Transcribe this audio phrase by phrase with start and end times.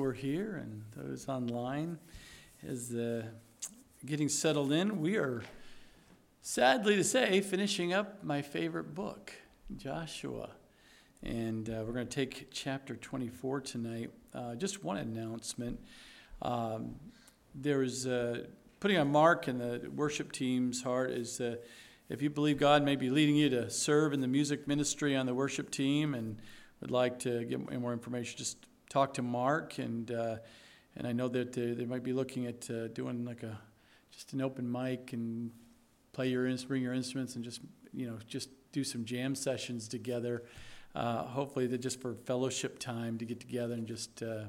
[0.00, 1.98] who are here and those online
[2.62, 3.22] is uh,
[4.06, 4.98] getting settled in.
[4.98, 5.42] We are,
[6.40, 9.30] sadly to say, finishing up my favorite book,
[9.76, 10.52] Joshua.
[11.22, 14.10] And uh, we're going to take chapter 24 tonight.
[14.32, 15.78] Uh, just one announcement.
[16.40, 16.94] Um,
[17.54, 18.46] there is uh,
[18.80, 21.56] putting on Mark in the worship team's heart is uh,
[22.08, 25.26] if you believe God may be leading you to serve in the music ministry on
[25.26, 26.38] the worship team and
[26.80, 30.36] would like to get more information, just talk to Mark, and uh,
[30.96, 33.58] and I know that they, they might be looking at uh, doing like a
[34.10, 35.50] just an open mic and
[36.12, 37.60] play your bring your instruments and just
[37.94, 40.42] you know just do some jam sessions together.
[40.94, 44.44] Uh, hopefully, that just for fellowship time to get together and just uh,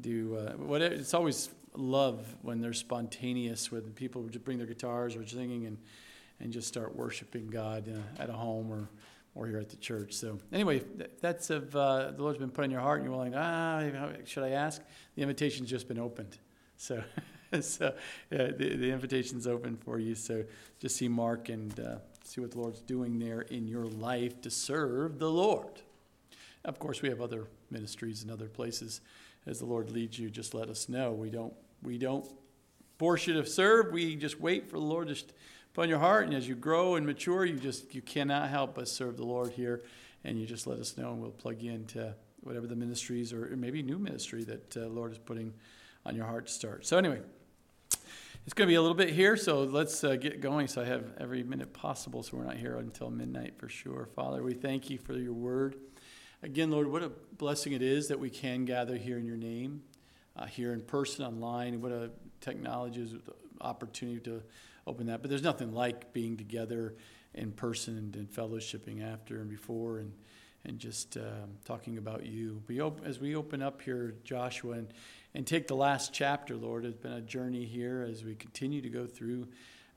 [0.00, 0.94] do uh, whatever.
[0.94, 5.78] It's always love when they're spontaneous, when people just bring their guitars or singing and
[6.40, 8.88] and just start worshiping God uh, at a home or
[9.34, 10.12] or here at the church.
[10.12, 10.82] So anyway,
[11.20, 13.82] that's if uh, the Lord's been put in your heart and you're like, ah,
[14.24, 14.80] should I ask?
[15.16, 16.38] The invitation's just been opened.
[16.76, 17.02] So,
[17.60, 17.94] so
[18.30, 20.14] yeah, the, the invitation's open for you.
[20.14, 20.44] So
[20.78, 24.50] just see Mark and uh, see what the Lord's doing there in your life to
[24.50, 25.82] serve the Lord.
[26.64, 29.00] Of course, we have other ministries and other places.
[29.46, 31.12] As the Lord leads you, just let us know.
[31.12, 32.26] We don't we don't
[32.98, 33.92] force you to serve.
[33.92, 35.16] We just wait for the Lord to
[35.74, 36.26] put on your heart.
[36.26, 39.52] And as you grow and mature, you just you cannot help but serve the Lord
[39.52, 39.82] here.
[40.24, 43.54] And you just let us know, and we'll plug you into whatever the ministries or
[43.56, 45.52] maybe new ministry that uh, Lord is putting
[46.06, 46.86] on your heart to start.
[46.86, 47.20] So anyway,
[48.44, 50.68] it's going to be a little bit here, so let's uh, get going.
[50.68, 54.08] So I have every minute possible, so we're not here until midnight for sure.
[54.14, 55.76] Father, we thank you for your word.
[56.42, 59.82] Again, Lord, what a blessing it is that we can gather here in your name,
[60.36, 61.80] uh, here in person, online.
[61.80, 62.10] What a
[62.42, 63.14] technology is
[63.62, 64.42] opportunity to
[64.86, 65.22] open that.
[65.22, 66.94] But there's nothing like being together
[67.34, 70.12] in person and, and fellowshipping after and before and
[70.66, 72.62] and just um, talking about you.
[72.68, 74.88] We op- as we open up here, Joshua, and,
[75.34, 78.88] and take the last chapter, Lord, it's been a journey here as we continue to
[78.88, 79.48] go through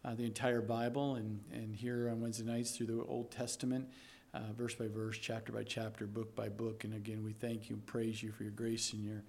[0.03, 3.87] uh, the entire Bible and, and here on Wednesday nights through the Old Testament,
[4.33, 6.83] uh, verse by verse, chapter by chapter, book by book.
[6.83, 9.23] And again, we thank you and praise you for your grace and your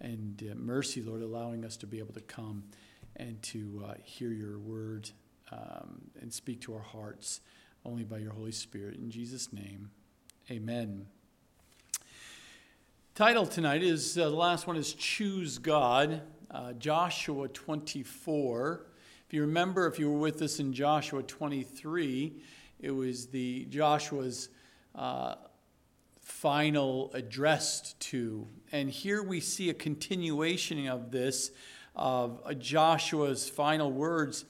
[0.00, 2.64] and uh, mercy, Lord, allowing us to be able to come
[3.16, 5.10] and to uh, hear your word
[5.52, 7.40] um, and speak to our hearts
[7.84, 8.96] only by your Holy Spirit.
[8.96, 9.90] In Jesus' name,
[10.50, 11.06] amen.
[13.14, 18.86] Title tonight is uh, the last one is Choose God, uh, Joshua 24.
[19.26, 22.42] If you remember, if you were with us in Joshua 23,
[22.80, 24.48] it was the Joshua's
[24.94, 25.36] uh,
[26.20, 28.46] final addressed to.
[28.72, 31.52] And here we see a continuation of this
[31.94, 34.44] of Joshua's final words.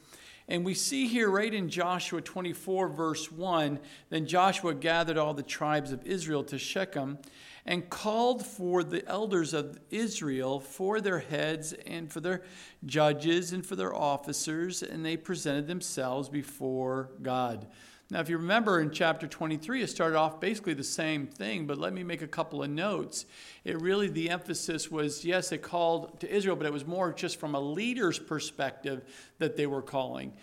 [0.47, 5.43] And we see here, right in Joshua 24, verse 1, then Joshua gathered all the
[5.43, 7.19] tribes of Israel to Shechem
[7.65, 12.43] and called for the elders of Israel for their heads and for their
[12.85, 17.67] judges and for their officers, and they presented themselves before God.
[18.11, 21.79] Now, if you remember in chapter 23, it started off basically the same thing, but
[21.79, 23.25] let me make a couple of notes.
[23.65, 27.41] It really, the emphasis was yes, it called to Israel, but it was more just
[27.41, 29.05] from a leader's perspective
[29.39, 30.35] that they were calling.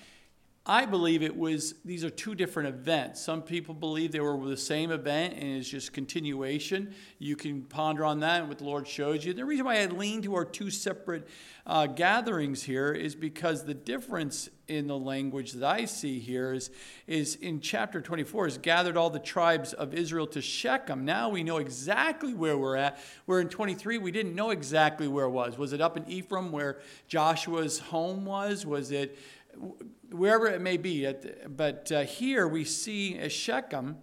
[0.64, 3.20] I believe it was, these are two different events.
[3.20, 6.94] Some people believe they were the same event and it's just continuation.
[7.18, 9.34] You can ponder on that and what the Lord shows you.
[9.34, 11.28] The reason why I lean to our two separate
[11.66, 16.70] uh, gatherings here is because the difference in the language that I see here is,
[17.08, 21.06] is in chapter 24 is gathered all the tribes of Israel to Shechem.
[21.06, 23.00] Now we know exactly where we're at.
[23.26, 25.58] Where in 23 we didn't know exactly where it was.
[25.58, 28.66] Was it up in Ephraim where Joshua's home was?
[28.66, 29.18] Was it
[30.12, 31.12] wherever it may be.
[31.48, 33.98] But uh, here we see a Shechem.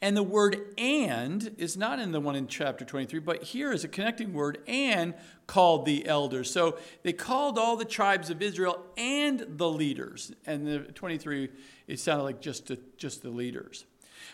[0.00, 3.82] And the word and is not in the one in chapter 23, but here is
[3.82, 5.12] a connecting word and
[5.48, 6.52] called the elders.
[6.52, 10.32] So they called all the tribes of Israel and the leaders.
[10.46, 11.48] And the 23,
[11.88, 13.86] it sounded like just, just the leaders.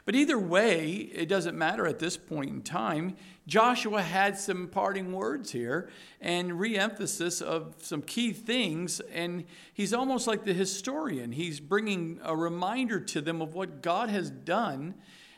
[0.05, 3.17] But either way, it doesn't matter at this point in time.
[3.47, 5.89] Joshua had some parting words here
[6.21, 9.01] and reemphasis of some key things.
[9.13, 11.33] And he's almost like the historian.
[11.33, 14.95] He's bringing a reminder to them of what God has done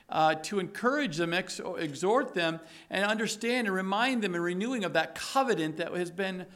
[0.08, 2.61] uh, to encourage them, ex- exhort them,
[2.91, 6.47] and understand and remind them and renewing of that covenant that has been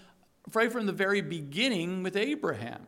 [0.53, 2.87] right from the very beginning with Abraham.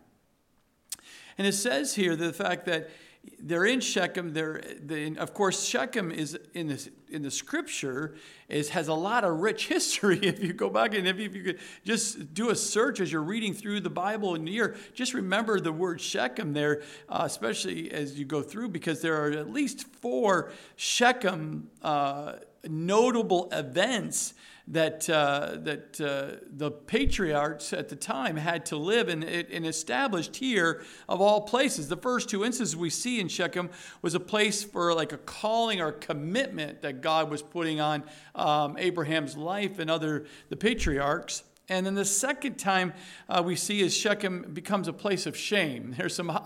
[1.38, 2.90] And it says here the fact that
[3.38, 4.32] they're in Shechem.
[4.32, 8.16] They're, they, of course, Shechem is in the, in the scripture
[8.48, 10.18] is, has a lot of rich history.
[10.18, 13.12] If you go back and if you, if you could just do a search as
[13.12, 17.22] you're reading through the Bible in the year, just remember the word Shechem there, uh,
[17.24, 22.34] especially as you go through, because there are at least four Shechem uh,
[22.68, 24.34] notable events
[24.68, 30.36] that, uh, that uh, the patriarchs at the time had to live and, and established
[30.36, 31.88] here of all places.
[31.88, 33.70] The first two instances we see in Shechem
[34.02, 38.04] was a place for like a calling or commitment that God was putting on
[38.34, 41.42] um, Abraham's life and other the patriarchs.
[41.68, 42.92] And then the second time
[43.28, 45.94] uh, we see is Shechem becomes a place of shame.
[45.96, 46.36] There's some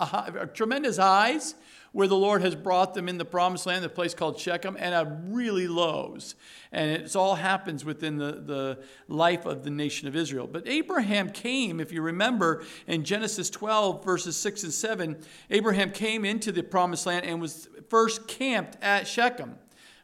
[0.55, 1.55] tremendous highs
[1.97, 4.95] where the Lord has brought them in the promised land, the place called Shechem, and
[4.95, 6.35] a really lows.
[6.71, 10.47] And it all happens within the, the life of the nation of Israel.
[10.47, 15.17] But Abraham came, if you remember, in Genesis 12, verses 6 and 7,
[15.49, 19.55] Abraham came into the promised land and was first camped at Shechem.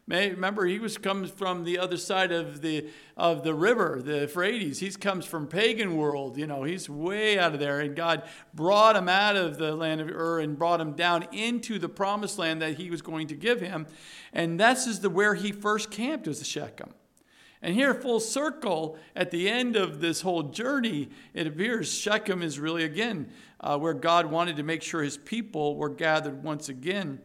[0.05, 4.79] Remember, he was comes from the other side of the of the river, the Euphrates.
[4.79, 6.37] He comes from pagan world.
[6.37, 8.23] You know, he's way out of there, and God
[8.53, 12.37] brought him out of the land of Ur and brought him down into the promised
[12.37, 13.87] land that He was going to give him.
[14.33, 16.93] And this is the where he first camped was Shechem.
[17.61, 22.59] And here, full circle, at the end of this whole journey, it appears Shechem is
[22.59, 27.21] really again uh, where God wanted to make sure His people were gathered once again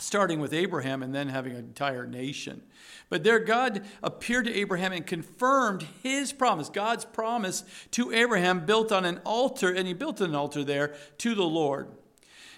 [0.00, 2.62] starting with Abraham and then having an entire nation.
[3.08, 8.92] But there, God appeared to Abraham and confirmed his promise, God's promise to Abraham, built
[8.92, 11.88] on an altar, and he built an altar there to the Lord.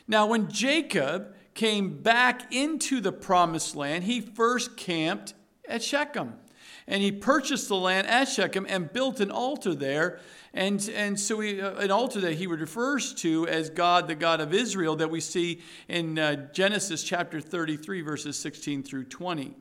[0.06, 5.34] Now, when Jacob came back into the promised land, he first camped
[5.68, 6.34] at Shechem.
[6.86, 10.18] And he purchased the land at Shechem and built an altar there
[10.54, 14.40] and, and so we, uh, an altar that he refers to as God, the God
[14.40, 19.54] of Israel, that we see in uh, Genesis chapter 33, verses 16 through 20.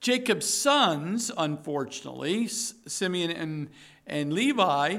[0.00, 3.70] Jacob's sons, unfortunately, Simeon and,
[4.06, 4.98] and Levi,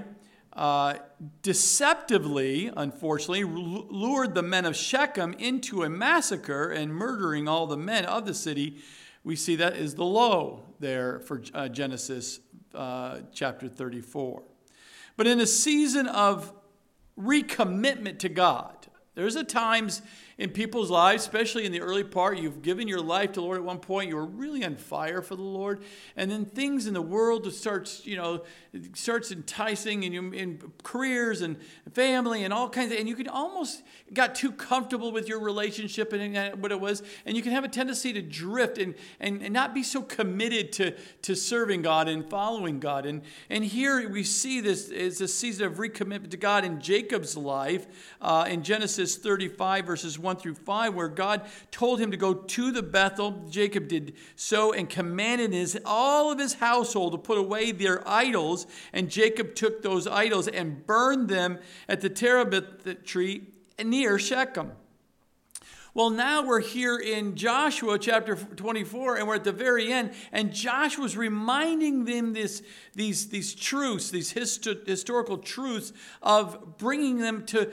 [0.54, 0.94] uh,
[1.42, 8.06] deceptively, unfortunately, lured the men of Shechem into a massacre and murdering all the men
[8.06, 8.78] of the city.
[9.24, 12.40] We see that is the low there for uh, Genesis
[12.75, 14.44] uh, chapter 34.
[15.18, 16.54] But in a season of
[17.19, 20.01] recommitment to God, there's a times
[20.38, 23.58] in people's lives, especially in the early part, you've given your life to the Lord
[23.58, 25.82] at one point, you were really on fire for the Lord,
[26.18, 28.44] and then things in the world starts, you know,
[28.94, 31.56] starts enticing in, you, in careers and
[31.94, 33.82] family and all kinds of, and you can almost
[34.14, 37.70] got too comfortable with your relationship and what it was, and you can have a
[37.70, 40.92] tendency to drift and, and, and not be so committed to,
[41.22, 43.06] to serving God and following God.
[43.06, 47.38] And, and here we see this is a season of recommitment to God in Jacob's
[47.38, 47.88] life
[48.20, 52.72] uh, in Genesis 35, verses 1 through 5, where God told him to go to
[52.72, 53.45] the Bethel.
[53.50, 58.68] Jacob did so and commanded his, all of his household to put away their idols.
[58.92, 63.44] And Jacob took those idols and burned them at the terebinth tree
[63.81, 64.74] near Shechem.
[65.95, 70.54] Well, now we're here in Joshua chapter 24, and we're at the very end, and
[70.54, 72.62] Joshua's reminding them this,
[72.95, 77.72] these, these truths, these histo- historical truths of bringing them to,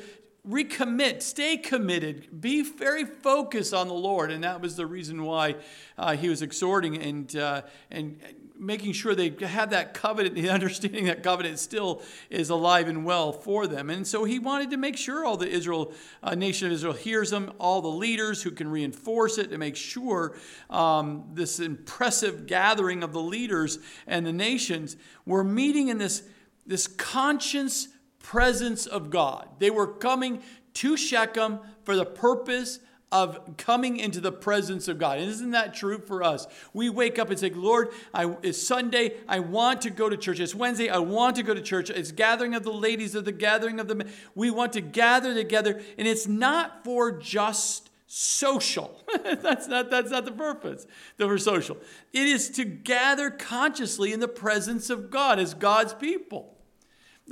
[0.49, 4.33] recommit, stay committed, be very focused on the Lord.
[4.33, 5.55] And that was the reason why
[5.97, 7.63] uh, he was exhorting and, uh,
[7.93, 8.19] and
[8.59, 13.33] making sure they had that covenant, the understanding that covenant still is alive and well
[13.33, 13.89] for them.
[13.89, 15.93] And so he wanted to make sure all the Israel,
[16.25, 19.77] uh, nation of Israel hears them, all the leaders who can reinforce it to make
[19.77, 20.37] sure
[20.71, 23.79] um, this impressive gathering of the leaders
[24.09, 26.25] and the nations were meeting in this,
[26.67, 27.87] this conscience
[28.23, 29.49] presence of God.
[29.59, 30.43] They were coming
[30.75, 32.79] to Shechem for the purpose
[33.13, 35.19] of coming into the presence of God.
[35.19, 36.47] And isn't that true for us?
[36.73, 39.17] We wake up and say, Lord, I, it's Sunday.
[39.29, 40.41] I want to go to church.
[40.41, 40.89] It's Wednesday.
[40.89, 41.91] I want to go to church.
[41.91, 44.11] It's gathering of the ladies of the gathering of the men.
[44.35, 45.83] We want to gather together.
[45.99, 48.99] And it's not for just social.
[49.43, 50.87] that's, not, that's not the purpose
[51.19, 51.77] that we're social.
[52.15, 56.57] It is to gather consciously in the presence of God as God's people.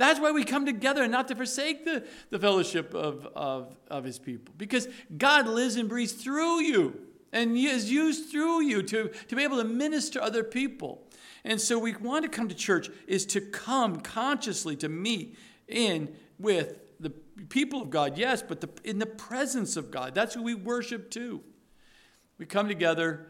[0.01, 4.03] That's why we come together and not to forsake the, the fellowship of, of, of
[4.03, 4.53] his people.
[4.57, 6.99] Because God lives and breathes through you
[7.31, 11.07] and is used through you to, to be able to minister other people.
[11.43, 16.15] And so we want to come to church is to come consciously to meet in
[16.39, 17.11] with the
[17.49, 20.15] people of God, yes, but the, in the presence of God.
[20.15, 21.41] That's who we worship too.
[22.39, 23.27] We come together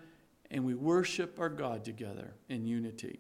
[0.49, 3.19] and we worship our God together in unity.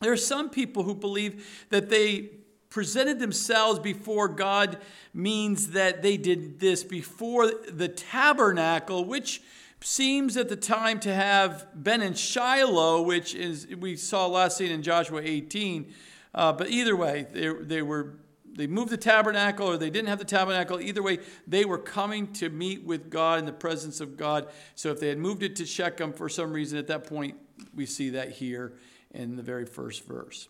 [0.00, 2.30] There are some people who believe that they
[2.70, 4.78] presented themselves before God
[5.12, 9.42] means that they did this before the tabernacle, which
[9.82, 14.70] seems at the time to have been in Shiloh, which is we saw last seen
[14.70, 15.92] in Joshua 18.
[16.32, 18.14] Uh, but either way, they, they were
[18.52, 20.80] they moved the tabernacle or they didn't have the tabernacle.
[20.80, 24.48] Either way, they were coming to meet with God in the presence of God.
[24.74, 27.36] So if they had moved it to Shechem for some reason at that point,
[27.74, 28.74] we see that here
[29.12, 30.48] in the very first verse.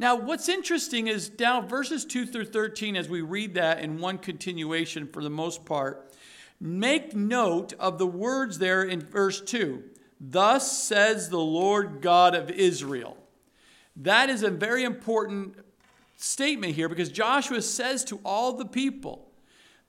[0.00, 4.18] Now, what's interesting is down verses 2 through 13, as we read that in one
[4.18, 6.14] continuation for the most part,
[6.60, 9.82] make note of the words there in verse 2
[10.20, 13.16] Thus says the Lord God of Israel.
[13.96, 15.56] That is a very important
[16.16, 19.27] statement here because Joshua says to all the people,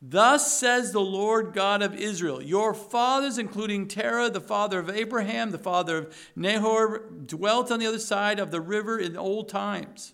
[0.01, 5.51] Thus says the Lord God of Israel Your fathers, including Terah, the father of Abraham,
[5.51, 10.13] the father of Nahor, dwelt on the other side of the river in old times.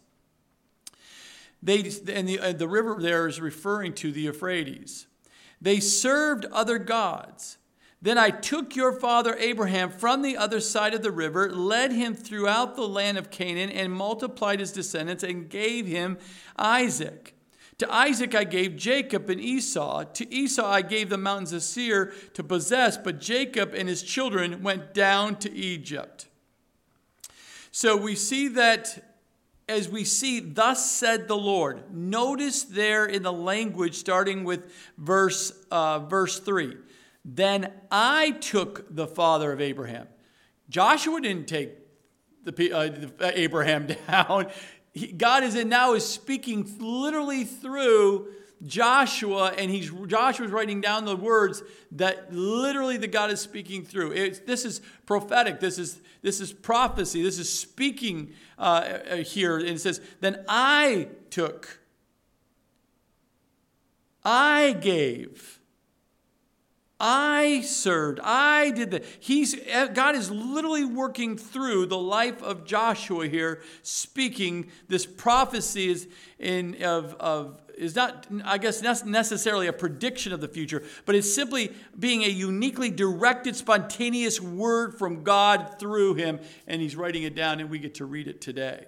[1.61, 5.07] They, and the, uh, the river there is referring to the Euphrates.
[5.61, 7.57] They served other gods.
[8.01, 12.13] Then I took your father Abraham from the other side of the river, led him
[12.13, 16.19] throughout the land of Canaan, and multiplied his descendants, and gave him
[16.55, 17.34] Isaac.
[17.79, 20.03] To Isaac I gave Jacob and Esau.
[20.03, 24.63] To Esau I gave the mountains of Seir to possess, but Jacob and his children
[24.63, 26.27] went down to Egypt.
[27.71, 29.03] So we see that
[29.67, 31.93] as we see, thus said the Lord.
[31.93, 36.75] Notice there in the language starting with verse, uh, verse 3.
[37.23, 40.07] Then I took the father of Abraham.
[40.69, 41.71] Joshua didn't take
[42.43, 44.47] the, uh, Abraham down.
[45.17, 48.29] God is in now is speaking literally through
[48.63, 51.61] Joshua, and he's Joshua's writing down the words
[51.91, 54.11] that literally the God is speaking through.
[54.11, 55.59] It's, this is prophetic.
[55.59, 57.21] This is this is prophecy.
[57.21, 61.79] This is speaking uh, uh here, and it says, "Then I took,
[64.23, 65.59] I gave."
[66.99, 68.19] I served.
[68.23, 69.05] I did that.
[69.19, 75.89] He's eh, God is literally working through the life of Joshua here, speaking this prophecy
[75.89, 76.07] is
[76.39, 81.33] in of, of is not, I guess, necessarily a prediction of the future, but it's
[81.33, 87.35] simply being a uniquely directed, spontaneous word from God through him, and he's writing it
[87.35, 88.85] down, and we get to read it today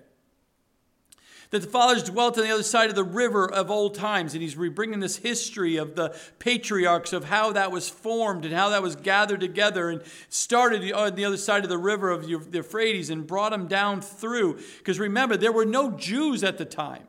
[1.50, 4.34] that the fathers dwelt on the other side of the river of old times.
[4.34, 8.70] And he's bringing this history of the patriarchs, of how that was formed and how
[8.70, 12.40] that was gathered together and started on the other side of the river of the
[12.52, 14.60] Euphrates and brought them down through.
[14.78, 17.04] Because remember, there were no Jews at the time.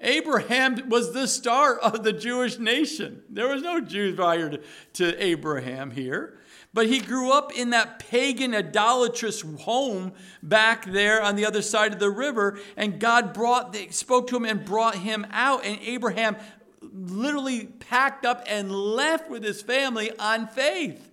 [0.00, 3.22] Abraham was the star of the Jewish nation.
[3.30, 4.60] There was no Jews prior to,
[4.94, 6.38] to Abraham here.
[6.74, 10.12] But he grew up in that pagan, idolatrous home
[10.42, 12.58] back there on the other side of the river.
[12.76, 15.64] And God brought, spoke to him and brought him out.
[15.64, 16.36] And Abraham
[16.82, 21.12] literally packed up and left with his family on faith.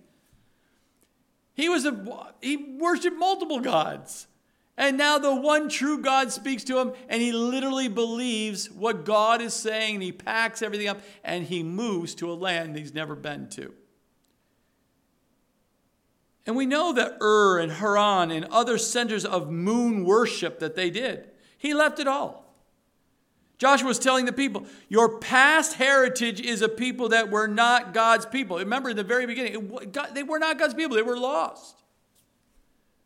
[1.54, 4.26] He was a, he worshiped multiple gods.
[4.76, 9.42] And now the one true God speaks to him, and he literally believes what God
[9.42, 13.14] is saying, and he packs everything up, and he moves to a land he's never
[13.14, 13.74] been to.
[16.46, 20.90] And we know that Ur and Haran and other centers of moon worship that they
[20.90, 22.42] did, he left it all.
[23.58, 28.26] Joshua was telling the people, Your past heritage is a people that were not God's
[28.26, 28.58] people.
[28.58, 29.78] Remember, in the very beginning,
[30.14, 31.76] they were not God's people, they were lost.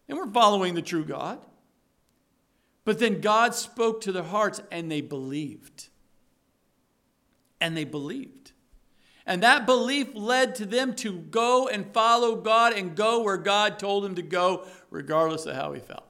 [0.07, 1.41] They weren't following the true God.
[2.87, 5.89] But then God spoke to their hearts and they believed.
[7.61, 8.36] And they believed.
[9.27, 13.79] And that belief led to them to go and follow God and go where God
[13.79, 16.05] told them to go, regardless of how he felt.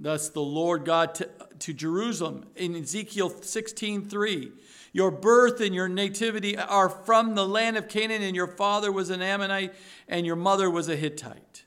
[0.00, 4.52] Thus, the Lord God to, to Jerusalem in Ezekiel 16 3.
[4.92, 9.10] Your birth and your nativity are from the land of Canaan, and your father was
[9.10, 9.74] an Ammonite,
[10.08, 11.64] and your mother was a Hittite.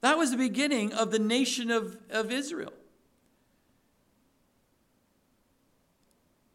[0.00, 2.72] That was the beginning of the nation of, of Israel.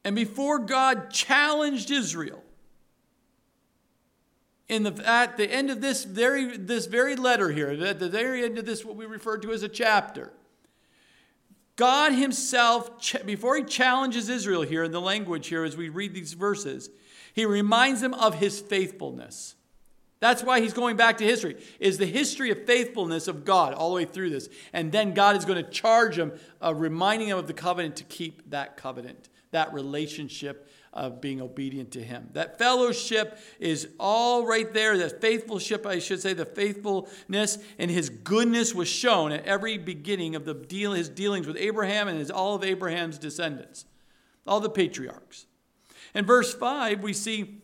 [0.03, 2.43] And before God challenged Israel,
[4.67, 8.43] in the, at the end of this very, this very letter here, at the very
[8.43, 10.31] end of this, what we refer to as a chapter,
[11.75, 12.89] God Himself,
[13.25, 16.89] before He challenges Israel here in the language here as we read these verses,
[17.33, 19.55] He reminds them of His faithfulness.
[20.21, 23.89] That's why he's going back to history, is the history of faithfulness of God all
[23.89, 24.49] the way through this.
[24.71, 28.03] And then God is going to charge them, uh, reminding them of the covenant to
[28.03, 32.29] keep that covenant that relationship of being obedient to Him.
[32.33, 34.97] That fellowship is all right there.
[34.97, 40.35] That faithfulship, I should say, the faithfulness and His goodness was shown at every beginning
[40.35, 43.85] of the deal, His dealings with Abraham and his, all of Abraham's descendants,
[44.45, 45.45] all the patriarchs.
[46.13, 47.61] In verse 5, we see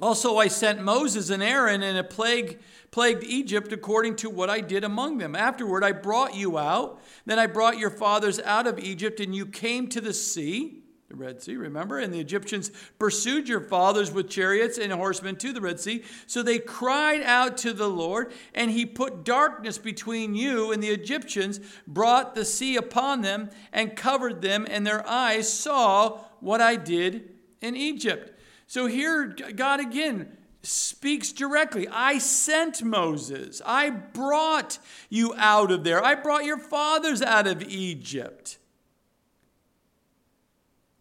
[0.00, 2.58] also I sent Moses and Aaron and a plague
[2.90, 5.34] plagued Egypt according to what I did among them.
[5.34, 9.46] Afterward I brought you out, then I brought your fathers out of Egypt and you
[9.46, 10.81] came to the sea
[11.12, 11.98] the Red Sea, remember?
[11.98, 16.02] And the Egyptians pursued your fathers with chariots and horsemen to the Red Sea.
[16.26, 20.88] So they cried out to the Lord, and he put darkness between you and the
[20.88, 26.76] Egyptians, brought the sea upon them, and covered them, and their eyes saw what I
[26.76, 27.28] did
[27.60, 28.38] in Egypt.
[28.66, 31.88] So here, God again speaks directly.
[31.88, 33.60] I sent Moses.
[33.66, 34.78] I brought
[35.10, 36.02] you out of there.
[36.02, 38.56] I brought your fathers out of Egypt.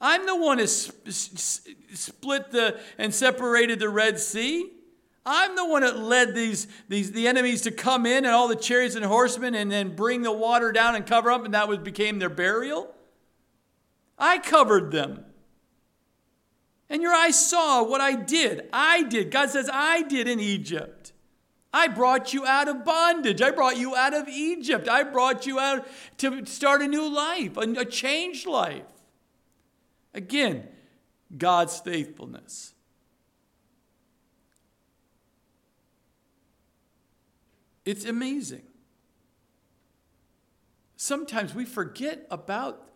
[0.02, 4.72] I'm the one who split the and separated the Red Sea.
[5.24, 8.56] I'm the one that led these, these the enemies to come in and all the
[8.56, 11.78] chariots and horsemen and then bring the water down and cover up, and that was
[11.78, 12.92] became their burial.
[14.18, 15.26] I covered them.
[16.90, 18.68] And your eyes saw what I did.
[18.74, 19.32] I did.
[19.32, 21.14] God says, I did in Egypt.
[21.74, 23.42] I brought you out of bondage.
[23.42, 24.90] I brought you out of Egypt.
[24.90, 28.84] I brought you out to start a new life, a, a changed life.
[30.14, 30.68] Again,
[31.38, 32.74] God's faithfulness.
[37.86, 38.64] It's amazing.
[40.98, 42.90] Sometimes we forget about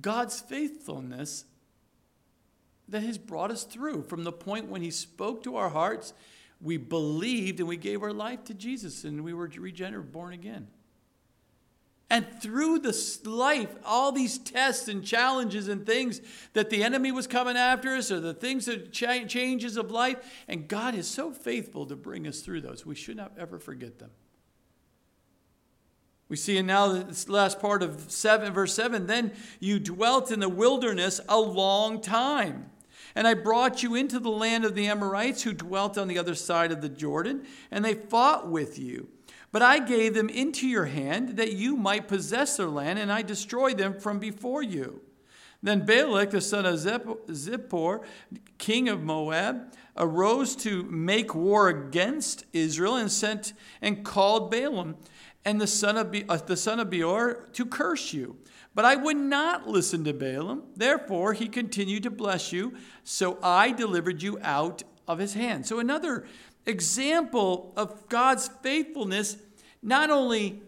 [0.00, 1.44] God's faithfulness
[2.88, 6.12] that has brought us through from the point when He spoke to our hearts,
[6.60, 10.68] we believed, and we gave our life to Jesus, and we were regenerated, born again.
[12.12, 16.20] And through this life, all these tests and challenges and things
[16.52, 20.18] that the enemy was coming after us, or the things that cha- changes of life,
[20.46, 22.84] and God is so faithful to bring us through those.
[22.84, 24.10] We should not ever forget them.
[26.28, 29.06] We see in now this last part of seven, verse seven.
[29.06, 32.70] Then you dwelt in the wilderness a long time.
[33.14, 36.34] And I brought you into the land of the Amorites who dwelt on the other
[36.34, 39.08] side of the Jordan, and they fought with you.
[39.52, 43.22] But I gave them into your hand that you might possess their land, and I
[43.22, 45.02] destroyed them from before you.
[45.62, 48.02] Then Balak, the son of Zippor,
[48.58, 54.96] king of Moab, arose to make war against Israel and sent and called Balaam
[55.44, 58.36] and the son of, Be- uh, the son of Beor to curse you.
[58.74, 60.62] But I would not listen to Balaam.
[60.74, 62.74] Therefore, he continued to bless you.
[63.04, 65.66] So I delivered you out of his hand.
[65.66, 66.26] So, another
[66.66, 69.36] example of God's faithfulness,
[69.82, 70.62] not only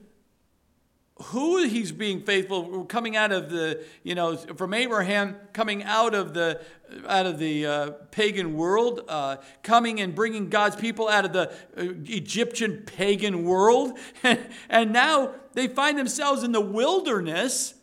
[1.27, 6.35] who he's being faithful coming out of the you know from abraham coming out of
[6.35, 6.61] the
[7.07, 11.49] out of the uh, pagan world uh, coming and bringing god's people out of the
[11.79, 13.99] uh, egyptian pagan world.
[14.69, 17.75] And now they find themselves in the wilderness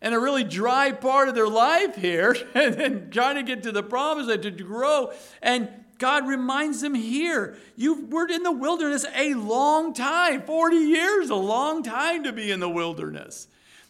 [0.00, 2.36] and a really dry part of their life here.
[2.54, 5.12] And then trying to get to the promise and to grow.
[5.42, 5.68] And
[6.00, 11.36] God reminds them here, you were in the wilderness a long time 40 years, a
[11.36, 13.46] long time to be in the wilderness.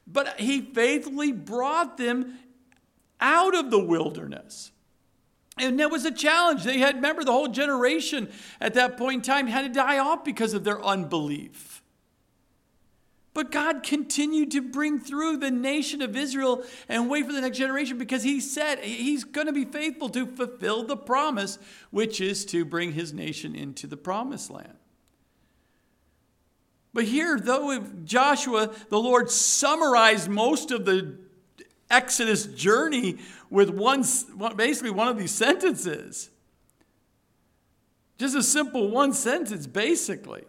[0.06, 2.38] But He faithfully brought them
[3.20, 4.72] out of the wilderness.
[5.56, 6.64] And that was a challenge.
[6.64, 8.28] They had, remember, the whole generation
[8.60, 11.79] at that point in time had to die off because of their unbelief.
[13.40, 17.56] But God continued to bring through the nation of Israel and wait for the next
[17.56, 21.58] generation because He said He's going to be faithful to fulfill the promise,
[21.90, 24.76] which is to bring His nation into the promised land.
[26.92, 31.16] But here, though Joshua, the Lord summarized most of the
[31.88, 33.16] Exodus journey
[33.48, 34.04] with one,
[34.54, 36.28] basically one of these sentences.
[38.18, 40.44] Just a simple one sentence, basically.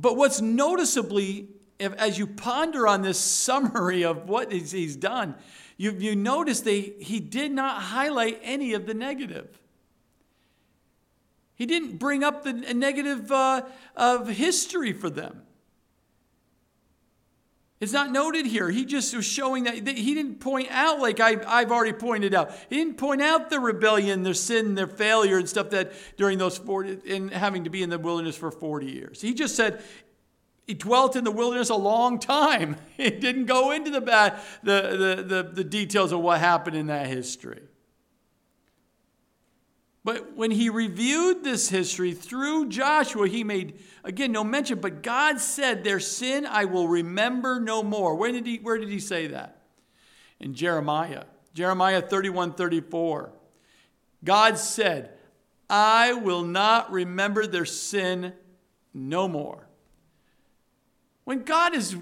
[0.00, 5.34] But what's noticeably, if, as you ponder on this summary of what he's done,
[5.76, 9.58] you, you notice that he did not highlight any of the negative.
[11.54, 13.62] He didn't bring up the negative uh,
[13.94, 15.42] of history for them.
[17.80, 18.68] It's not noted here.
[18.68, 22.52] He just was showing that he didn't point out, like I, have already pointed out,
[22.68, 26.58] he didn't point out the rebellion, their sin, their failure, and stuff that during those
[26.58, 29.22] 40, in having to be in the wilderness for 40 years.
[29.22, 29.82] He just said
[30.66, 32.76] he dwelt in the wilderness a long time.
[32.98, 36.88] He didn't go into the, bad, the, the, the, the details of what happened in
[36.88, 37.62] that history.
[40.02, 45.40] But when he reviewed this history through Joshua, he made, again, no mention, but God
[45.40, 48.14] said, Their sin I will remember no more.
[48.14, 49.60] Where did he, where did he say that?
[50.38, 51.24] In Jeremiah.
[51.52, 53.32] Jeremiah 31 34.
[54.24, 55.12] God said,
[55.68, 58.32] I will not remember their sin
[58.94, 59.66] no more.
[61.24, 61.96] When God has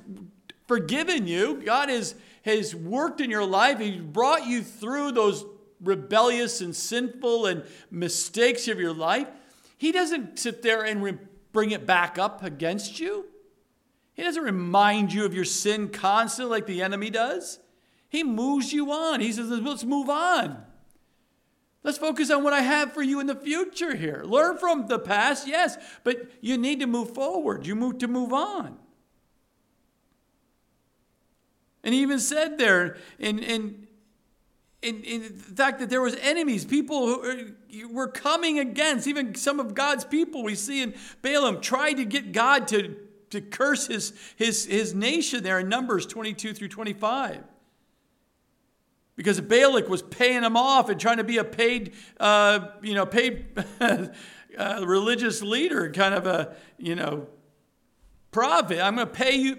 [0.66, 5.44] forgiven you, God has, has worked in your life, He brought you through those
[5.82, 9.28] rebellious and sinful and mistakes of your life,
[9.76, 11.18] He doesn't sit there and re-
[11.52, 13.26] bring it back up against you.
[14.14, 17.60] He doesn't remind you of your sin constantly like the enemy does.
[18.08, 19.20] He moves you on.
[19.20, 20.64] He says, let's move on.
[21.84, 24.22] Let's focus on what I have for you in the future here.
[24.24, 27.66] Learn from the past, yes, but you need to move forward.
[27.66, 28.78] You move to move on.
[31.84, 33.87] And he even said there in, in,
[34.82, 37.54] in, in the fact that there was enemies, people who
[37.90, 42.32] were coming against, even some of God's people we see in Balaam tried to get
[42.32, 42.94] God to,
[43.30, 47.42] to curse his, his, his nation there in Numbers 22 through 25
[49.18, 53.04] because Balak was paying him off and trying to be a paid, uh, you know,
[53.04, 53.46] paid
[53.80, 54.06] uh,
[54.86, 57.26] religious leader, kind of a, you know,
[58.30, 58.80] prophet.
[58.80, 59.56] I'm going to pay you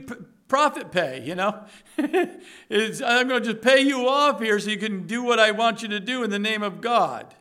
[0.50, 1.64] profit pay, you know.
[1.98, 5.82] I'm going to just pay you off here so you can do what I want
[5.82, 7.34] you to do in the name of God.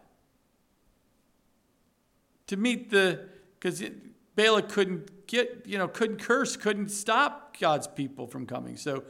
[2.47, 3.83] To meet the, because
[4.37, 8.77] Balak couldn't get, you know, couldn't curse, couldn't stop God's people from coming.
[8.77, 9.03] So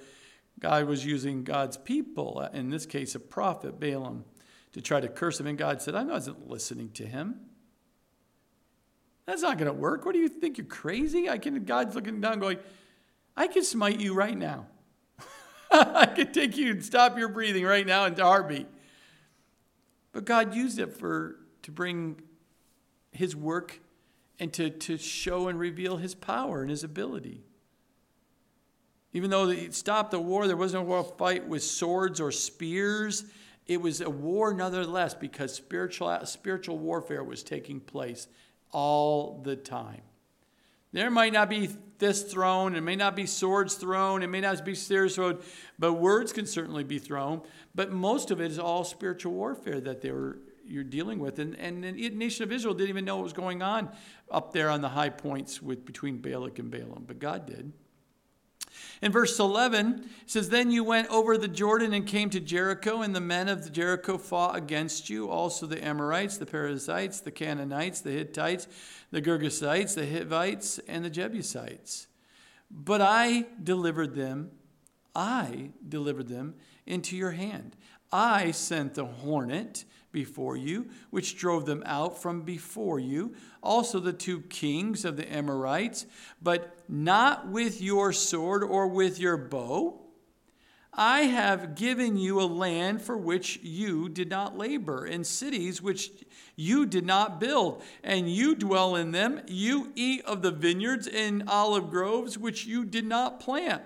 [0.58, 4.24] God was using God's people, uh, in this case, a prophet, Balaam,
[4.72, 5.46] to try to curse him.
[5.46, 7.40] And God said, I wasn't listening to him.
[9.26, 10.06] That's not going to work.
[10.06, 10.56] What do you think?
[10.56, 11.28] You're crazy?
[11.28, 12.58] I can, God's looking down going,
[13.38, 14.66] I could smite you right now.
[15.70, 18.66] I could take you and stop your breathing right now into heartbeat.
[20.10, 22.20] But God used it for to bring
[23.12, 23.78] his work
[24.40, 27.44] and to, to show and reveal his power and his ability.
[29.12, 33.24] Even though it stopped the war, there was no war fight with swords or spears.
[33.68, 38.26] It was a war nonetheless because spiritual, spiritual warfare was taking place
[38.72, 40.02] all the time.
[40.92, 44.64] There might not be fists thrown, it may not be swords thrown, it may not
[44.64, 45.38] be spears thrown,
[45.78, 47.42] but words can certainly be thrown.
[47.74, 51.38] But most of it is all spiritual warfare that they were you're dealing with.
[51.38, 53.90] And, and the nation of Israel didn't even know what was going on
[54.30, 57.72] up there on the high points with between Balak and Balaam, but God did.
[59.00, 63.02] In verse 11, it says, Then you went over the Jordan and came to Jericho,
[63.02, 68.00] and the men of Jericho fought against you, also the Amorites, the Perizzites, the Canaanites,
[68.00, 68.66] the Hittites,
[69.10, 72.08] the Girgashites, the Hivites, and the Jebusites.
[72.70, 74.50] But I delivered them,
[75.14, 76.54] I delivered them
[76.86, 77.76] into your hand.
[78.12, 84.12] I sent the hornet before you, which drove them out from before you, also the
[84.12, 86.06] two kings of the Amorites,
[86.40, 90.00] but not with your sword or with your bow.
[90.92, 96.10] I have given you a land for which you did not labor, and cities which
[96.56, 99.40] you did not build, and you dwell in them.
[99.46, 103.82] You eat of the vineyards and olive groves which you did not plant.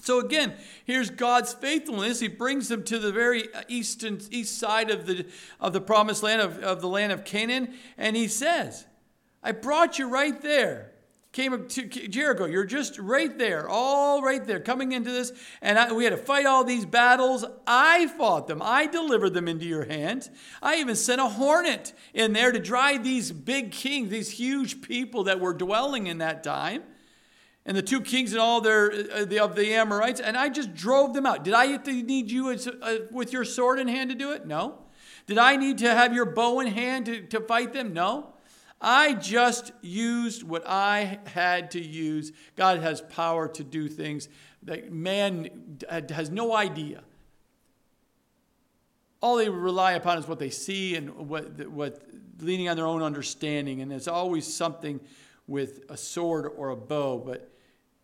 [0.00, 2.20] So again, here's God's faithfulness.
[2.20, 5.26] He brings them to the very east and east side of the
[5.60, 8.86] of the promised land of, of the land of Canaan, and he says,
[9.42, 10.91] I brought you right there.
[11.32, 12.44] Came to Jericho.
[12.44, 15.32] You're just right there, all right there, coming into this.
[15.62, 17.44] And I, we had to fight all these battles.
[17.66, 18.60] I fought them.
[18.62, 20.28] I delivered them into your hands.
[20.60, 25.24] I even sent a hornet in there to drive these big kings, these huge people
[25.24, 26.82] that were dwelling in that time
[27.64, 30.74] and the two kings and all their uh, the, of the Amorites, and I just
[30.74, 31.44] drove them out.
[31.44, 34.46] Did I need you as, uh, with your sword in hand to do it?
[34.46, 34.78] No.
[35.26, 37.92] Did I need to have your bow in hand to, to fight them?
[37.92, 38.31] No.
[38.84, 42.32] I just used what I had to use.
[42.56, 44.28] God has power to do things
[44.64, 45.78] that man
[46.10, 47.04] has no idea.
[49.20, 52.02] All they rely upon is what they see and what, what
[52.40, 54.98] leaning on their own understanding, and it's always something
[55.46, 57.18] with a sword or a bow.
[57.18, 57.52] But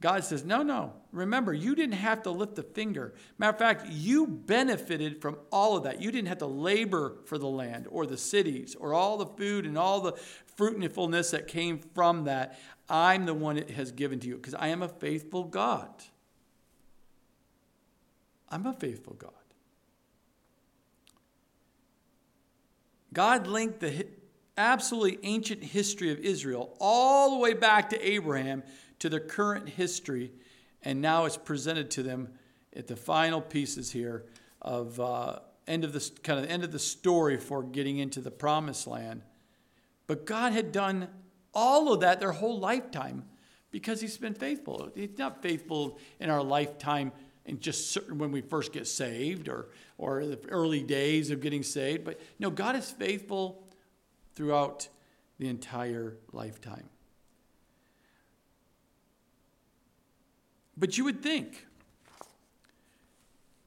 [0.01, 0.93] God says, no, no.
[1.11, 3.15] Remember, you didn't have to lift a finger.
[3.37, 6.01] Matter of fact, you benefited from all of that.
[6.01, 9.67] You didn't have to labor for the land or the cities or all the food
[9.67, 10.13] and all the
[10.59, 12.59] fruitfulness that came from that.
[12.89, 15.89] I'm the one it has given to you because I am a faithful God.
[18.51, 19.31] I'm a faithful God.
[23.13, 24.07] God linked the
[24.57, 28.65] absolutely ancient history of Israel all the way back to Abraham
[28.99, 30.33] to the current history,
[30.83, 32.29] and now it's presented to them
[32.75, 34.25] at the final pieces here
[34.61, 38.31] of uh, end of the kind of end of the story for getting into the
[38.31, 39.23] promised land.
[40.09, 41.07] But God had done
[41.55, 43.25] all of that their whole lifetime
[43.71, 44.91] because He's been faithful.
[44.97, 47.13] He's not faithful in our lifetime
[47.47, 49.69] and just certain when we first get saved or
[49.99, 52.05] or the early days of getting saved.
[52.05, 53.63] But no, God is faithful
[54.35, 54.89] throughout
[55.39, 56.89] the entire lifetime.
[60.77, 61.67] But you would think.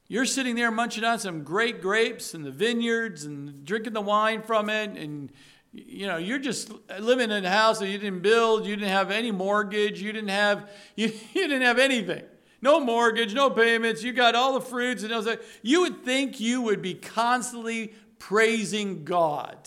[0.07, 4.41] You're sitting there munching on some great grapes in the vineyards and drinking the wine
[4.41, 5.31] from it and
[5.73, 9.09] You know, you're just living in a house that you didn't build, you didn't have
[9.09, 12.23] any mortgage, you didn't have you, you didn't have anything.
[12.61, 16.61] No mortgage, no payments, you got all the fruits and like, you would think you
[16.61, 19.57] would be constantly praising God.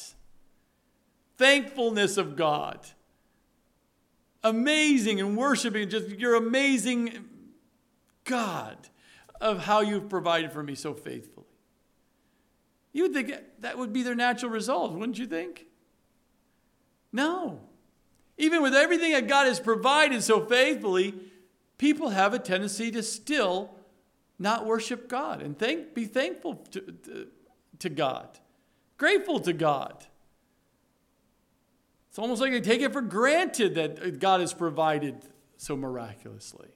[1.36, 2.86] Thankfulness of God.
[4.44, 7.24] Amazing and worshiping just your amazing
[8.24, 8.76] God
[9.40, 11.46] of how you've provided for me so faithfully.
[12.92, 15.66] You would think that would be their natural result, wouldn't you think?
[17.14, 17.60] No.
[18.36, 21.14] Even with everything that God has provided so faithfully,
[21.78, 23.70] people have a tendency to still
[24.36, 27.28] not worship God and thank, be thankful to, to,
[27.78, 28.40] to God,
[28.98, 30.04] grateful to God.
[32.08, 35.24] It's almost like they take it for granted that God has provided
[35.56, 36.68] so miraculously.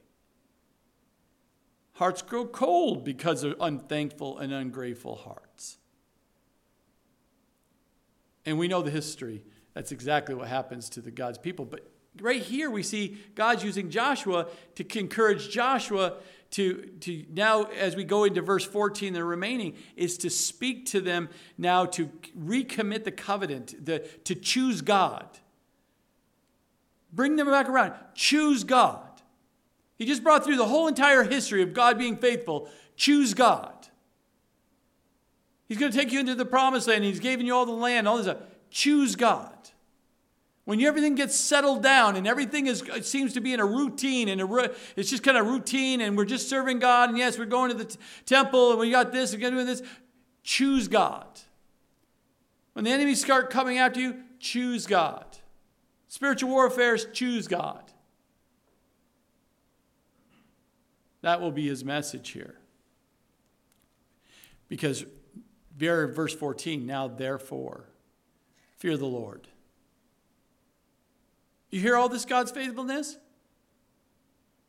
[1.93, 5.79] Hearts grow cold because of unthankful and ungrateful hearts.
[8.45, 9.43] And we know the history.
[9.79, 11.63] That's exactly what happens to the God's people.
[11.63, 11.89] But
[12.19, 16.15] right here we see God's using Joshua to encourage Joshua
[16.51, 20.99] to, to now, as we go into verse 14, the remaining is to speak to
[20.99, 25.25] them now to recommit the covenant, the, to choose God.
[27.13, 27.93] Bring them back around.
[28.15, 28.99] Choose God.
[29.95, 32.67] He just brought through the whole entire history of God being faithful.
[32.97, 33.87] Choose God.
[35.69, 37.05] He's going to take you into the promised land.
[37.05, 38.39] He's giving you all the land, all this stuff.
[38.69, 39.53] Choose God.
[40.65, 44.29] When everything gets settled down and everything is, it seems to be in a routine
[44.29, 47.45] and a, it's just kind of routine and we're just serving God and yes, we're
[47.45, 49.81] going to the t- temple and we got this we're going doing this.
[50.43, 51.25] Choose God.
[52.73, 55.25] When the enemies start coming after you, choose God.
[56.07, 57.91] Spiritual warfare, is choose God.
[61.21, 62.59] That will be his message here.
[64.67, 65.03] Because
[65.75, 67.88] verse 14, now therefore,
[68.79, 69.47] fear the Lord.
[71.69, 73.17] You hear all this God's faithfulness?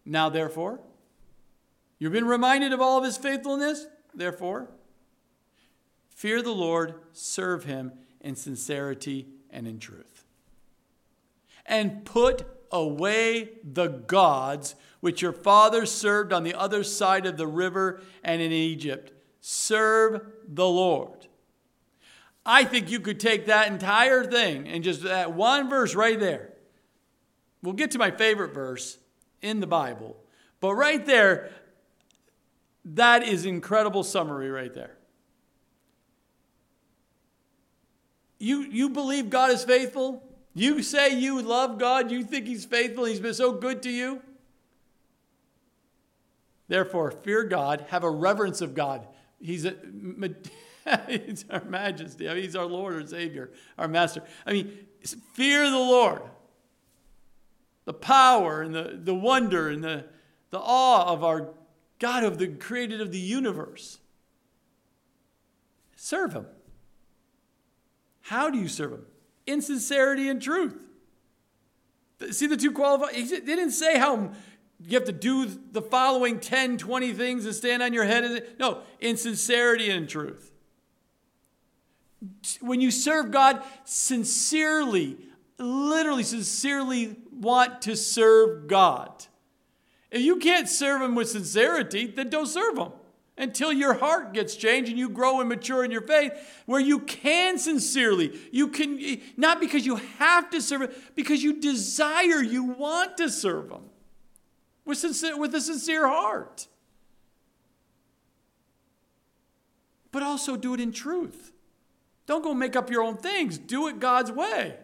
[0.04, 0.80] Now, therefore,
[1.98, 3.86] you've been reminded of all of his faithfulness?
[4.14, 4.68] Therefore,
[6.08, 10.24] fear the Lord, serve him in sincerity and in truth.
[11.64, 17.46] And put away the gods which your fathers served on the other side of the
[17.46, 19.12] river and in Egypt.
[19.40, 21.28] Serve the Lord.
[22.44, 26.50] I think you could take that entire thing and just that one verse right there
[27.62, 28.98] We'll get to my favorite verse
[29.42, 30.16] in the Bible,
[30.60, 31.50] but right there,
[32.84, 34.96] that is incredible summary right there.
[38.38, 40.22] You, you believe God is faithful?
[40.54, 44.22] You say you love God, you think He's faithful, He's been so good to you?
[46.68, 49.06] Therefore, fear God, have a reverence of God.
[49.40, 49.74] He's, a,
[51.08, 54.22] he's our majesty, I mean, He's our Lord, our Savior, our Master.
[54.46, 54.78] I mean,
[55.34, 56.22] fear the Lord
[57.90, 60.04] the power and the, the wonder and the,
[60.50, 61.48] the awe of our
[61.98, 63.98] God of the created of the universe.
[65.96, 66.46] Serve him.
[68.20, 69.06] How do you serve him?
[69.44, 70.86] In sincerity and truth.
[72.30, 73.14] See the two qualified?
[73.14, 74.30] He didn't say how
[74.78, 78.54] you have to do the following 10, 20 things and stand on your head.
[78.60, 80.52] No, in sincerity and truth.
[82.60, 85.16] When you serve God sincerely,
[85.58, 89.26] literally, sincerely want to serve God.
[90.10, 92.92] If you can't serve Him with sincerity, then don't serve Him.
[93.38, 96.32] Until your heart gets changed and you grow and mature in your faith
[96.66, 101.58] where you can sincerely you can not because you have to serve him because you
[101.58, 103.80] desire you want to serve him
[104.84, 106.66] with, sincere, with a sincere heart.
[110.12, 111.52] But also do it in truth
[112.30, 114.76] don't go make up your own things do it god's way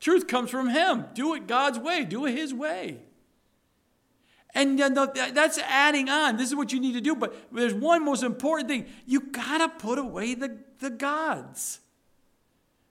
[0.00, 1.06] Truth comes from Him.
[1.14, 2.98] Do it God's way, do it His way.
[4.54, 6.38] And that's adding on.
[6.38, 7.14] This is what you need to do.
[7.14, 11.80] But there's one most important thing you got to put away the, the gods.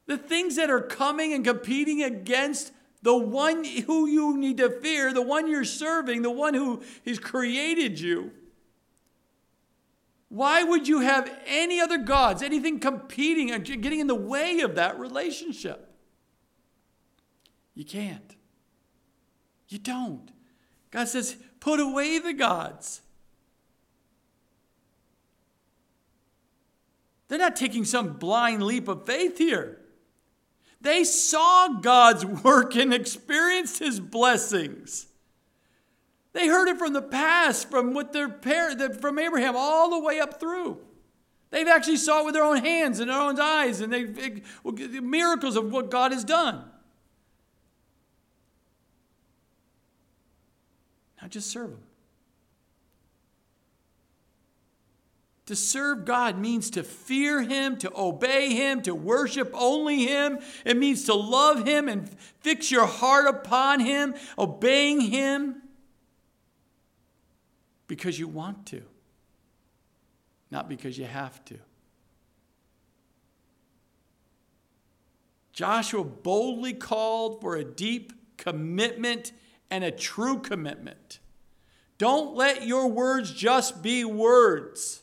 [0.05, 5.11] The things that are coming and competing against the one who you need to fear,
[5.11, 8.31] the one you're serving, the one who has created you.
[10.29, 14.75] Why would you have any other gods, anything competing and getting in the way of
[14.75, 15.93] that relationship?
[17.73, 18.35] You can't.
[19.67, 20.31] You don't.
[20.91, 23.01] God says, put away the gods.
[27.27, 29.81] They're not taking some blind leap of faith here.
[30.79, 35.07] They saw God's work and experienced his blessings.
[36.35, 40.19] They heard it from the past, from what their parent, from Abraham all the way
[40.19, 40.77] up through.
[41.49, 44.99] They've actually saw it with their own hands and their own eyes, and they the
[45.01, 46.65] miracles of what God has done.
[51.21, 51.79] Now just serve Him.
[55.45, 60.39] To serve God means to fear Him, to obey Him, to worship only Him.
[60.65, 62.09] It means to love Him and
[62.41, 65.61] fix your heart upon Him, obeying Him
[67.87, 68.81] because you want to,
[70.51, 71.57] not because you have to.
[75.53, 79.31] Joshua boldly called for a deep commitment
[79.71, 81.19] and a true commitment.
[81.97, 85.01] Don't let your words just be words.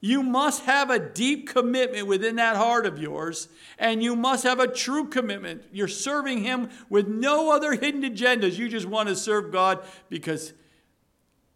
[0.00, 4.58] You must have a deep commitment within that heart of yours, and you must have
[4.58, 5.64] a true commitment.
[5.70, 8.56] You're serving Him with no other hidden agendas.
[8.56, 10.54] You just want to serve God because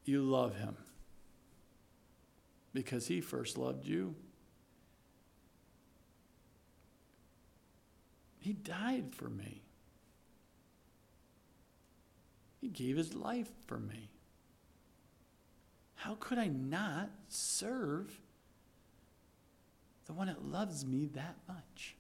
[0.05, 0.77] you love Him,
[2.73, 4.14] because He first loved you.
[8.40, 9.62] He died for me,
[12.61, 14.11] He gave His life for me.
[15.97, 18.21] How could I not serve?
[20.07, 21.97] the one that loves me that much.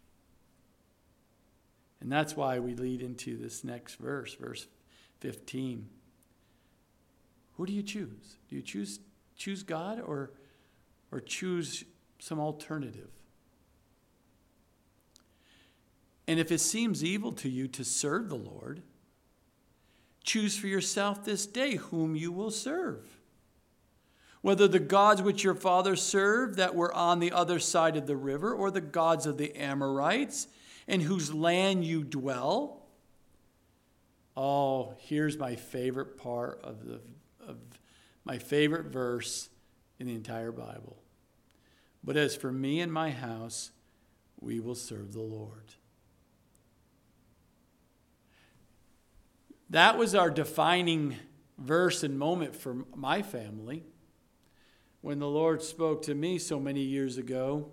[2.00, 4.66] And that's why we lead into this next verse, verse
[5.20, 5.88] 15.
[7.56, 8.36] Who do you choose?
[8.48, 9.00] Do you choose
[9.36, 10.30] choose God or
[11.10, 11.84] or choose
[12.18, 13.10] some alternative?
[16.26, 18.82] And if it seems evil to you to serve the Lord,
[20.22, 23.18] choose for yourself this day whom you will serve
[24.44, 28.14] whether the gods which your fathers served that were on the other side of the
[28.14, 30.48] river, or the gods of the Amorites,
[30.86, 32.82] in whose land you dwell.
[34.36, 37.00] Oh, here's my favorite part of, the,
[37.46, 37.56] of
[38.24, 39.50] my favorite verse
[39.98, 40.96] in the entire Bible.
[42.02, 43.70] But as for me and my house,
[44.40, 45.74] we will serve the Lord.
[49.70, 51.16] That was our defining
[51.58, 53.84] verse and moment for my family
[55.00, 57.72] when the Lord spoke to me so many years ago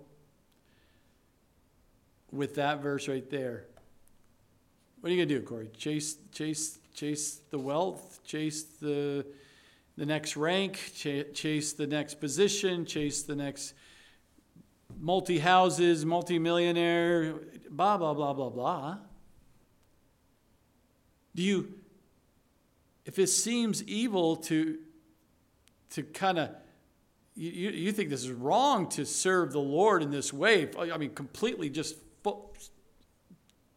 [2.30, 3.66] with that verse right there.
[5.00, 5.70] What are you gonna do, Corey?
[5.76, 9.26] Chase, chase, chase the wealth, chase the
[9.96, 13.74] the next rank, ch- chase the next position, chase the next
[14.98, 17.34] multi houses, multi millionaire,
[17.70, 18.98] blah blah blah blah blah.
[21.34, 21.74] Do you,
[23.04, 24.78] if it seems evil to
[25.90, 26.50] to kind of
[27.34, 30.68] you, you think this is wrong to serve the Lord in this way.
[30.78, 31.96] I mean, completely just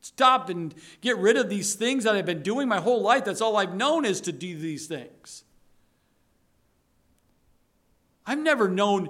[0.01, 3.25] stop and get rid of these things that I've been doing my whole life.
[3.25, 5.43] That's all I've known is to do these things.
[8.25, 9.09] I've never known.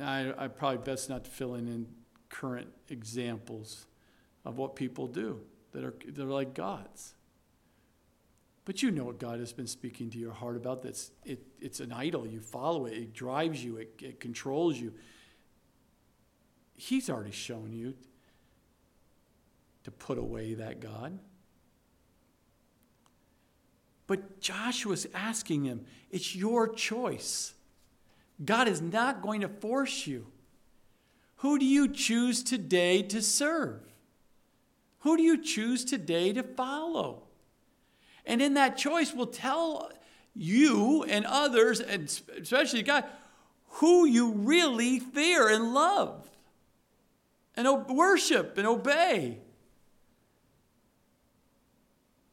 [0.00, 1.86] I, I probably best not to fill in, in
[2.28, 3.86] current examples
[4.44, 5.40] of what people do
[5.72, 7.14] that are they're like gods.
[8.64, 10.82] But you know what God has been speaking to your heart about.
[10.82, 12.26] That's it, it's an idol.
[12.26, 14.92] You follow it, it drives you, it, it controls you.
[16.76, 17.94] He's already shown you
[19.84, 21.18] to put away that God.
[24.08, 27.54] But Joshua's asking him, it's your choice.
[28.44, 30.26] God is not going to force you.
[31.36, 33.82] Who do you choose today to serve?
[35.00, 37.22] Who do you choose today to follow?
[38.26, 39.92] And in that choice, will tell
[40.34, 42.04] you and others, and
[42.40, 43.04] especially God,
[43.72, 46.28] who you really fear and love
[47.54, 49.38] and worship and obey.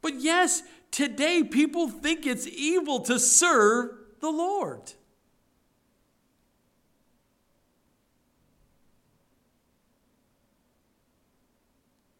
[0.02, 0.62] But yes,
[0.96, 3.90] today people think it's evil to serve
[4.22, 4.94] the Lord.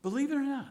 [0.02, 0.68] Believe it or not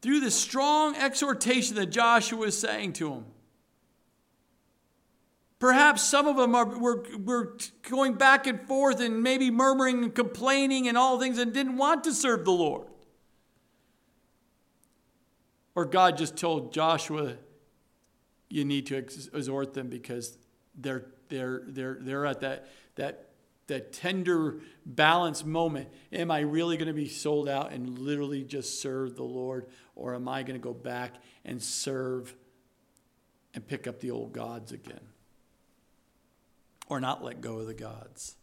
[0.00, 3.26] through the strong exhortation that Joshua is saying to them.
[5.58, 10.14] Perhaps some of them are, were, were going back and forth and maybe murmuring and
[10.14, 12.89] complaining and all things and didn't want to serve the Lord.
[15.74, 17.34] Or God just told Joshua,
[18.48, 20.36] you need to exhort them because
[20.74, 23.30] they're, they're, they're, they're at that, that
[23.70, 25.88] that tender balance moment.
[26.12, 29.66] Am I really going to be sold out and literally just serve the Lord?
[29.94, 31.14] Or am I going to go back
[31.44, 32.34] and serve
[33.54, 35.00] and pick up the old gods again?
[36.88, 38.34] Or not let go of the gods?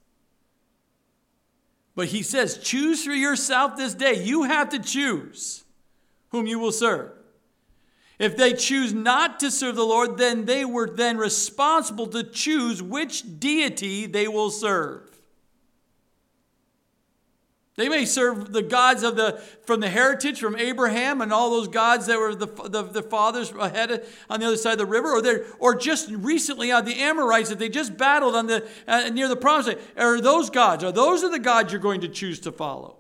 [1.93, 4.23] But he says, choose for yourself this day.
[4.23, 5.65] You have to choose
[6.29, 7.11] whom you will serve.
[8.19, 12.81] If they choose not to serve the Lord, then they were then responsible to choose
[12.81, 15.07] which deity they will serve.
[17.75, 21.67] They may serve the gods of the from the heritage from Abraham and all those
[21.67, 25.11] gods that were the, the, the fathers ahead on the other side of the river,
[25.11, 29.09] or they or just recently on the Amorites that they just battled on the uh,
[29.09, 29.79] near the promised land.
[29.95, 30.83] Are those gods?
[30.83, 32.96] Are those are the gods you're going to choose to follow?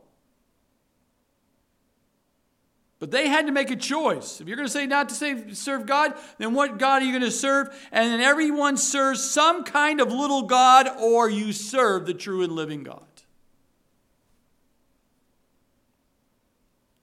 [2.99, 4.41] But they had to make a choice.
[4.41, 7.11] If you're going to say not to say serve God, then what God are you
[7.11, 7.67] going to serve?
[7.91, 12.53] And then everyone serves some kind of little God, or you serve the true and
[12.53, 13.03] living God.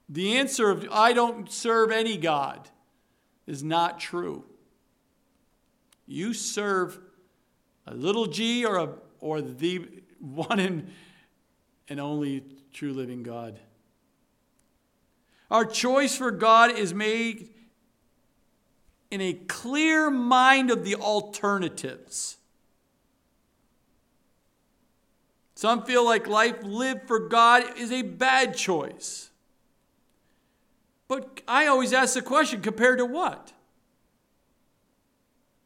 [0.08, 2.68] The answer of I don't serve any God
[3.46, 4.44] is not true.
[6.06, 6.98] You serve
[7.86, 8.88] a little g or, a,
[9.20, 9.86] or the
[10.18, 10.90] one and,
[11.88, 12.42] and only
[12.72, 13.60] true living God.
[15.54, 17.48] Our choice for God is made
[19.12, 22.38] in a clear mind of the alternatives.
[25.54, 29.30] Some feel like life lived for God is a bad choice.
[31.06, 33.52] But I always ask the question compared to what?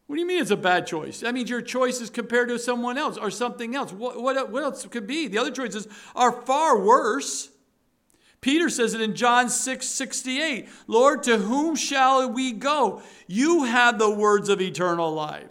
[0.07, 1.21] What do you mean it's a bad choice?
[1.21, 3.91] That means your choice is compared to someone else or something else.
[3.95, 5.29] What, what, what else could be?
[5.29, 7.49] The other choices are far worse.
[8.41, 13.03] Peter says it in John 6 68 Lord, to whom shall we go?
[13.27, 15.51] You have the words of eternal life.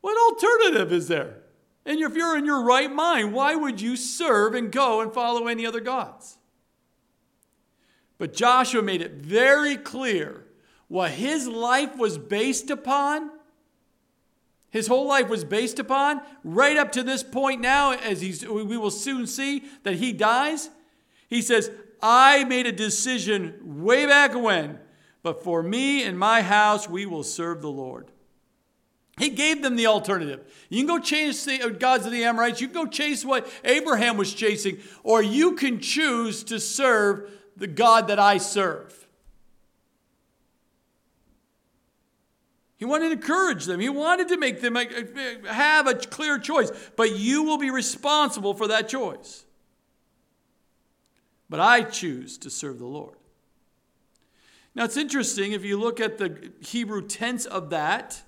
[0.00, 1.38] What alternative is there?
[1.84, 5.46] And if you're in your right mind, why would you serve and go and follow
[5.46, 6.38] any other gods?
[8.18, 10.46] But Joshua made it very clear
[10.86, 13.30] what his life was based upon.
[14.72, 18.78] His whole life was based upon, right up to this point now, as he's, we
[18.78, 20.70] will soon see that he dies.
[21.28, 21.70] He says,
[22.02, 24.78] I made a decision way back when,
[25.22, 28.10] but for me and my house, we will serve the Lord.
[29.18, 30.40] He gave them the alternative.
[30.70, 33.46] You can go chase the uh, gods of the Amorites, you can go chase what
[33.64, 39.01] Abraham was chasing, or you can choose to serve the God that I serve.
[42.82, 43.78] He wanted to encourage them.
[43.78, 46.72] He wanted to make them have a clear choice.
[46.96, 49.44] But you will be responsible for that choice.
[51.48, 53.14] But I choose to serve the Lord.
[54.74, 58.20] Now it's interesting if you look at the Hebrew tense of that,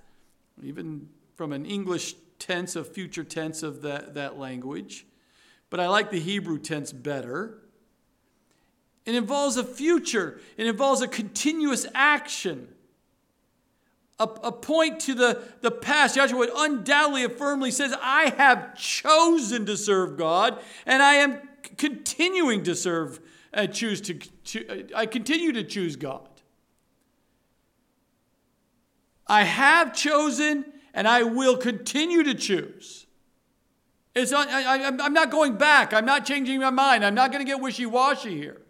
[0.62, 5.04] even from an English tense, a future tense of that, that language.
[5.68, 7.58] But I like the Hebrew tense better.
[9.04, 12.68] It involves a future, it involves a continuous action.
[14.20, 16.14] A, a point to the, the past.
[16.14, 21.40] Joshua undoubtedly and firmly says, I have chosen to serve God, and I am
[21.76, 23.20] continuing to serve
[23.54, 26.28] and uh, choose to, to uh, I continue to choose God.
[29.26, 33.06] I have chosen and I will continue to choose.
[34.14, 35.92] It's I, am not going back.
[35.92, 37.04] I'm not changing my mind.
[37.04, 38.60] I'm not going to get wishy washy here.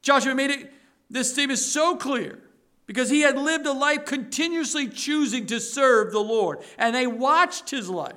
[0.00, 0.72] Joshua made it,
[1.10, 2.38] this statement is so clear
[2.86, 7.70] because he had lived a life continuously choosing to serve the Lord, and they watched
[7.70, 8.14] his life.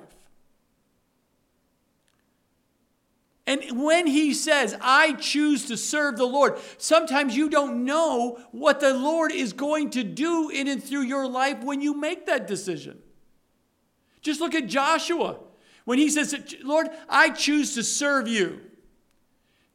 [3.48, 8.80] And when he says, I choose to serve the Lord, sometimes you don't know what
[8.80, 12.46] the Lord is going to do in and through your life when you make that
[12.46, 13.00] decision.
[14.22, 15.40] Just look at Joshua.
[15.86, 18.62] When he says, Lord, I choose to serve you.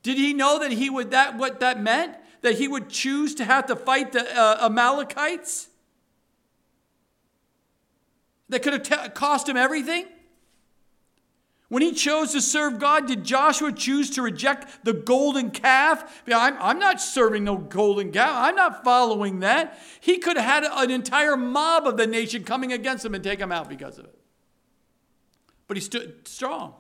[0.05, 2.17] Did he know that he would that what that meant?
[2.45, 5.69] That he would choose to have to fight the uh, Amalekites?
[8.51, 10.05] That could have t- cost him everything?
[11.71, 16.23] When he chose to serve God, did Joshua choose to reject the golden calf?
[16.29, 18.31] I'm, I'm not serving no golden calf.
[18.37, 19.79] I'm not following that.
[20.01, 23.41] He could have had an entire mob of the nation coming against him and take
[23.41, 24.19] him out because of it.
[25.67, 26.75] But he stood strong.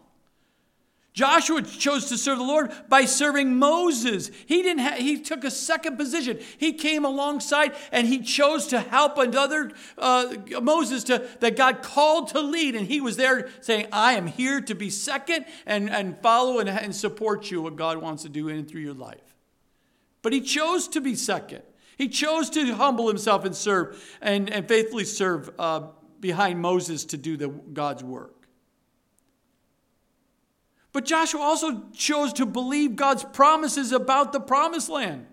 [1.14, 4.32] Joshua chose to serve the Lord by serving Moses.
[4.46, 6.40] He didn't ha- he took a second position.
[6.58, 12.28] He came alongside and he chose to help another uh, Moses to that God called
[12.28, 16.18] to lead and he was there saying, "I am here to be second and and
[16.18, 19.36] follow and, and support you what God wants to do in and through your life."
[20.20, 21.62] But he chose to be second.
[21.96, 25.82] He chose to humble himself and serve and, and faithfully serve uh,
[26.18, 28.43] behind Moses to do the God's work.
[30.94, 35.26] But Joshua also chose to believe God's promises about the promised land.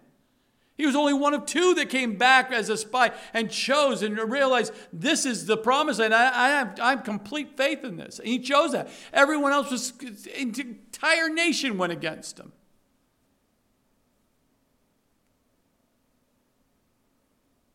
[0.76, 4.18] He was only one of two that came back as a spy and chose and
[4.18, 8.18] realized this is the promise, and I, I, have I have complete faith in this.
[8.18, 8.90] And he chose that.
[9.14, 9.94] Everyone else was,
[10.36, 12.54] entire nation went against him.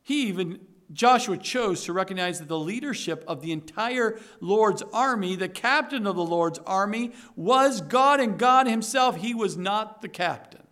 [0.03, 0.59] He even
[0.93, 6.15] Joshua chose to recognize that the leadership of the entire Lord's army, the captain of
[6.15, 9.17] the Lord's army, was God and God Himself.
[9.17, 10.65] He was not the captain.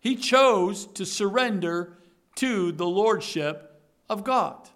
[0.00, 1.92] He chose to surrender
[2.36, 4.68] to the lordship of God.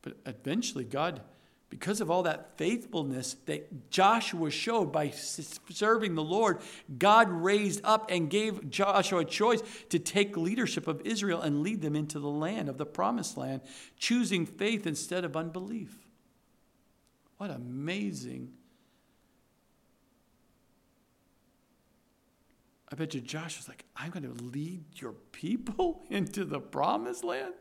[0.00, 1.20] But eventually, God
[1.78, 6.60] because of all that faithfulness that Joshua showed by serving the Lord,
[6.98, 11.82] God raised up and gave Joshua a choice to take leadership of Israel and lead
[11.82, 13.60] them into the land of the promised land,
[13.98, 15.94] choosing faith instead of unbelief.
[17.36, 18.52] What amazing.
[22.90, 27.52] I bet you Joshua's like, I'm going to lead your people into the promised land.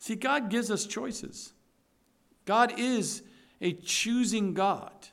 [0.00, 1.52] See, God gives us choices.
[2.48, 3.20] God is
[3.60, 5.08] a choosing God.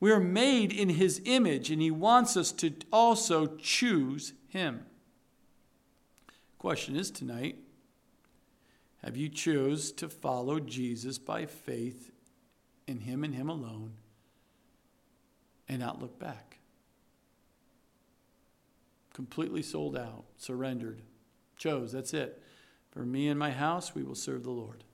[0.00, 4.86] We are made in his image, and he wants us to also choose him.
[6.56, 7.58] Question is tonight
[9.04, 12.10] have you chose to follow Jesus by faith
[12.88, 13.92] in him and him alone
[15.68, 16.56] and not look back?
[19.12, 21.02] Completely sold out, surrendered,
[21.58, 22.42] chose, that's it.
[22.92, 24.84] For me and my house, we will serve the Lord.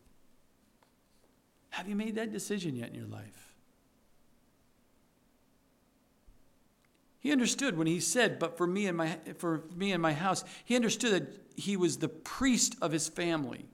[1.79, 3.55] Have you made that decision yet in your life?
[7.21, 10.43] He understood when he said, "But for me and my for me and my house,"
[10.65, 13.69] he understood that he was the priest of his family.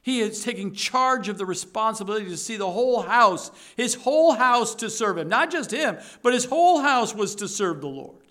[0.00, 4.74] He is taking charge of the responsibility to see the whole house, his whole house
[4.76, 5.28] to serve him.
[5.28, 8.24] Not just him, but his whole house was to serve the Lord.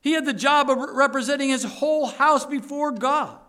[0.00, 3.40] He had the job of representing his whole house before God.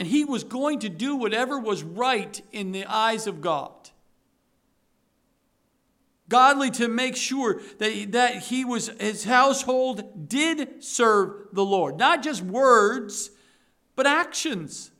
[0.00, 3.90] And he was going to do whatever was right in the eyes of God.
[6.26, 11.98] Godly to make sure that, that he was his household did serve the Lord.
[11.98, 13.30] Not just words,
[13.94, 14.90] but actions.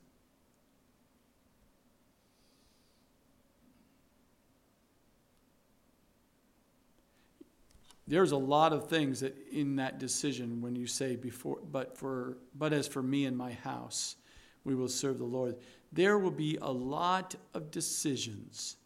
[8.06, 12.36] There's a lot of things that in that decision when you say before but for
[12.54, 14.16] but as for me and my house
[14.64, 15.56] we will serve the Lord.
[15.92, 18.76] There will be a lot of decisions.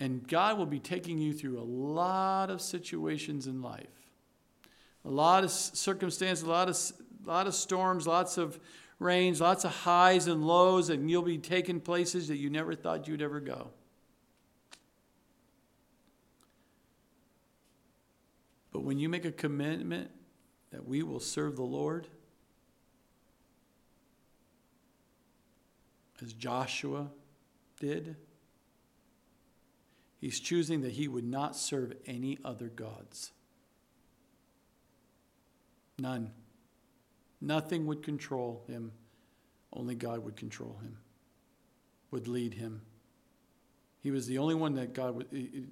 [0.00, 3.86] And God will be taking you through a lot of situations in life.
[5.04, 6.76] A lot of circumstances, a lot of,
[7.24, 8.58] a lot of storms, lots of
[8.98, 13.08] rains, lots of highs and lows, and you'll be taken places that you never thought
[13.08, 13.70] you'd ever go.
[18.72, 20.10] But when you make a commitment
[20.70, 22.08] that we will serve the Lord
[26.22, 27.08] as Joshua
[27.80, 28.16] did.
[30.20, 33.32] He's choosing that he would not serve any other gods.
[35.98, 36.32] None.
[37.40, 38.92] Nothing would control him.
[39.72, 40.96] Only God would control him,
[42.10, 42.80] would lead him.
[44.00, 45.26] He was the only one that God,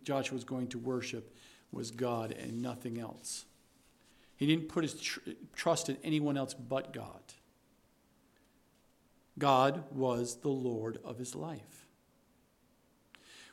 [0.05, 1.35] Joshua was going to worship
[1.73, 3.47] was God and nothing else.
[4.37, 5.21] He didn't put his tr-
[5.55, 7.21] trust in anyone else but God.
[9.39, 11.87] God was the Lord of his life.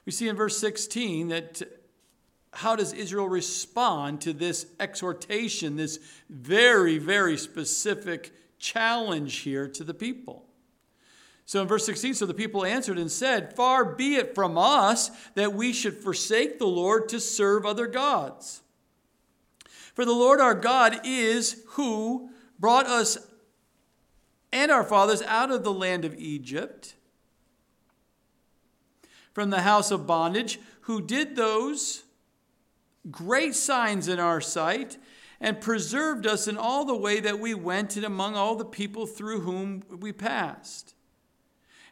[0.06, 1.62] We see in verse 16 that
[2.52, 9.94] how does Israel respond to this exhortation, this very, very specific challenge here to the
[9.94, 10.46] people?
[11.46, 15.12] So in verse 16, so the people answered and said, Far be it from us
[15.36, 18.63] that we should forsake the Lord to serve other gods.
[19.94, 22.30] For the Lord our God is who
[22.60, 23.18] brought us
[24.52, 26.96] and our fathers out of the land of Egypt,
[29.34, 32.04] from the house of bondage, who did those
[33.10, 34.98] great signs in our sight
[35.42, 39.06] and preserved us in all the way that we went and among all the people
[39.06, 40.94] through whom we passed.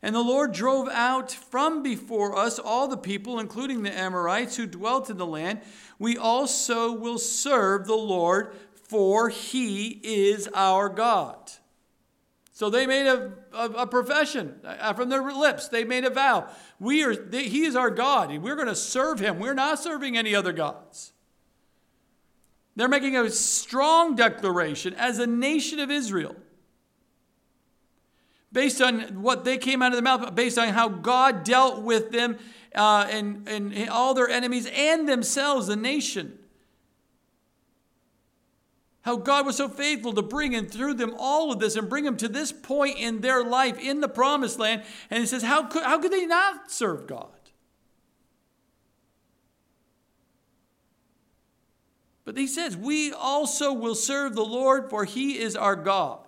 [0.04, 4.66] And the Lord drove out from before us all the people, including the Amorites who
[4.66, 5.62] dwelt in the land.
[6.02, 11.52] We also will serve the Lord, for he is our God.
[12.54, 15.68] So they made a, a, a profession uh, from their lips.
[15.68, 16.47] They made a vow.
[16.80, 18.36] We are, they, he is our God.
[18.36, 19.38] We're going to serve him.
[19.38, 21.14] We're not serving any other gods.
[22.76, 26.36] They're making a strong declaration as a nation of Israel
[28.52, 32.12] based on what they came out of their mouth, based on how God dealt with
[32.12, 32.38] them
[32.76, 36.38] uh, and, and all their enemies and themselves, the nation.
[39.02, 42.04] How God was so faithful to bring and through them all of this and bring
[42.04, 44.84] them to this point in their life in the promised land.
[45.10, 47.30] And he says, how could, how could they not serve God?
[52.24, 56.21] But he says, We also will serve the Lord, for he is our God.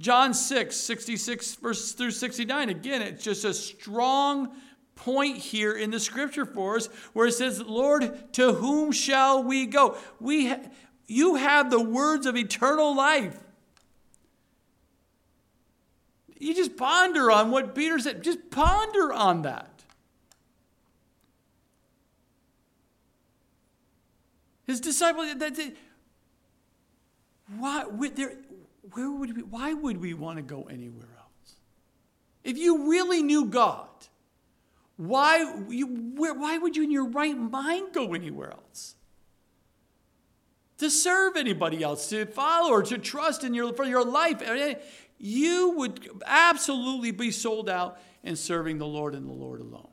[0.00, 2.70] John 6, 66 verse through 69.
[2.70, 4.56] Again, it's just a strong
[4.94, 9.66] point here in the scripture for us where it says, Lord, to whom shall we
[9.66, 9.98] go?
[10.18, 10.60] We ha-
[11.06, 13.38] you have the words of eternal life.
[16.38, 18.24] You just ponder on what Peter said.
[18.24, 19.84] Just ponder on that.
[24.66, 25.76] His disciples, that, that,
[27.58, 27.84] why,
[28.14, 28.32] there,
[28.92, 31.56] where would we, why would we want to go anywhere else?
[32.44, 33.88] If you really knew God,
[34.96, 35.38] why,
[35.68, 38.96] you, where, why would you in your right mind go anywhere else?
[40.78, 44.42] To serve anybody else, to follow or to trust in your, for your life.
[44.42, 44.74] Eh,
[45.18, 49.88] you would absolutely be sold out in serving the Lord and the Lord alone.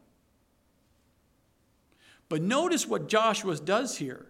[2.29, 4.25] But notice what Joshua does here.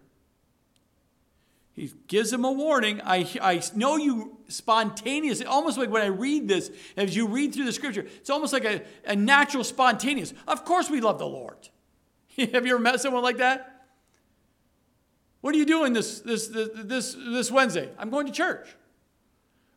[1.78, 3.02] He gives him a warning.
[3.04, 7.66] I, I know you spontaneous, almost like when I read this, as you read through
[7.66, 10.34] the scripture, it's almost like a, a natural spontaneous.
[10.48, 11.70] Of course we love the Lord.
[12.38, 13.86] Have you ever met someone like that?
[15.42, 17.92] What are you doing this, this, this, this, this Wednesday?
[18.00, 18.68] I'm going to church.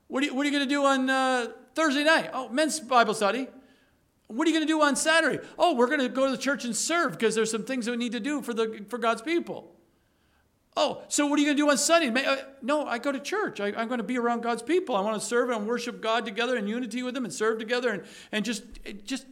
[0.08, 2.30] What are you, you going to do on uh, Thursday night?
[2.32, 3.46] Oh, men's Bible study.
[4.26, 5.46] What are you going to do on Saturday?
[5.58, 7.90] Oh, we're going to go to the church and serve because there's some things that
[7.90, 9.76] we need to do for, the, for God's people.
[10.76, 12.24] Oh, so what are you going to do on Sunday?
[12.24, 13.60] Uh, no, I go to church.
[13.60, 14.94] I, am going to be around God's people.
[14.94, 17.90] I want to serve and worship God together in unity with them and serve together
[17.90, 18.62] and, and just,
[19.04, 19.26] just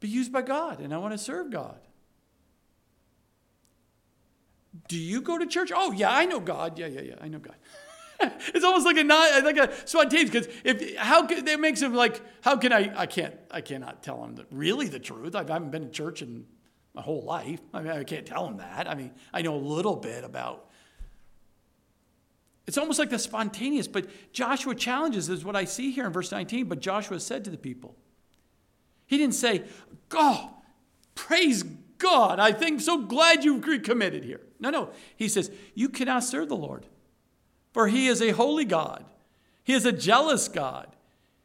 [0.00, 0.80] be used by God.
[0.80, 1.78] And I want to serve God.
[4.88, 5.70] Do you go to church?
[5.74, 6.78] Oh, yeah, I know God.
[6.78, 7.56] Yeah, yeah, yeah, I know God.
[8.54, 11.94] it's almost like a not like a spontaneous because if how can that makes him
[11.94, 15.34] like how can I I can't I cannot tell him that really the truth.
[15.34, 16.44] I haven't been to church in
[16.94, 17.60] my whole life.
[17.72, 18.88] I mean, I can't tell him that.
[18.88, 20.66] I mean, I know a little bit about.
[22.66, 26.30] It's almost like the spontaneous, but Joshua challenges is what I see here in verse
[26.30, 26.66] 19.
[26.66, 27.96] But Joshua said to the people,
[29.06, 29.64] he didn't say,
[30.08, 30.50] God,
[31.14, 31.64] praise
[31.98, 34.40] God, I think so glad you committed here.
[34.60, 34.90] No, no.
[35.16, 36.86] He says, You cannot serve the Lord,
[37.72, 39.04] for he is a holy God.
[39.64, 40.88] He is a jealous God.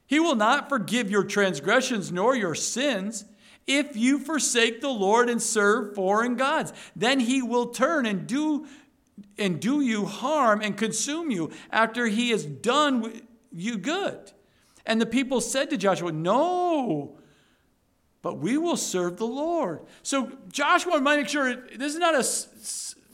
[0.08, 3.26] He will not forgive your transgressions nor your sins
[3.68, 6.74] if you forsake the Lord and serve foreign gods.
[6.96, 8.68] Then he will turn and do
[9.38, 14.32] and do you harm and consume you after he has done you good.
[14.86, 17.18] And the people said to Joshua, No,
[18.22, 19.82] but we will serve the Lord.
[20.04, 22.24] So Joshua make sure this is not a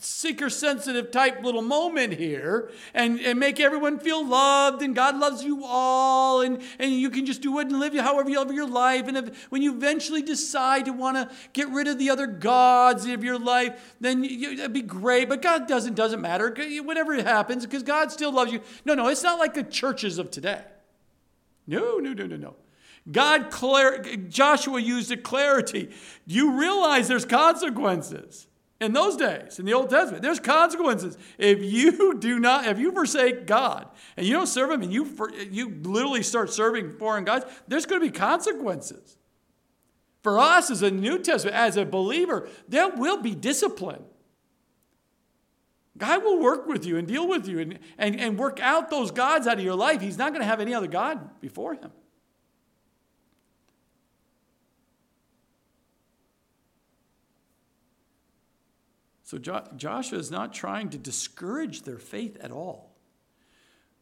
[0.04, 5.44] seeker sensitive type little moment here and, and make everyone feel loved and God loves
[5.44, 8.68] you all and, and you can just do it and live however you live your
[8.68, 9.08] life.
[9.08, 13.06] And if, when you eventually decide to want to get rid of the other gods
[13.06, 15.30] of your life, then you, that'd be great.
[15.30, 16.56] But God doesn't, doesn't matter.
[16.84, 18.62] Whatever happens, because God still loves you.
[18.86, 20.64] No, no, it's not like the churches of today.
[21.68, 22.56] No, no, no, no, no.
[23.12, 25.92] God, clar- Joshua used a clarity.
[26.26, 28.48] You realize there's consequences
[28.82, 31.18] in those days in the old testament there's consequences.
[31.38, 35.08] If you do not if you forsake god and you don't serve him and you
[35.52, 39.18] you literally start serving foreign gods there's going to be consequences.
[40.24, 44.04] For us as a new testament as a believer there will be discipline.
[45.98, 49.12] God will work with you and deal with you and, and, and work out those
[49.12, 50.02] gods out of your life.
[50.02, 51.92] He's not going to have any other god before him
[59.32, 62.92] So jo- Joshua is not trying to discourage their faith at all,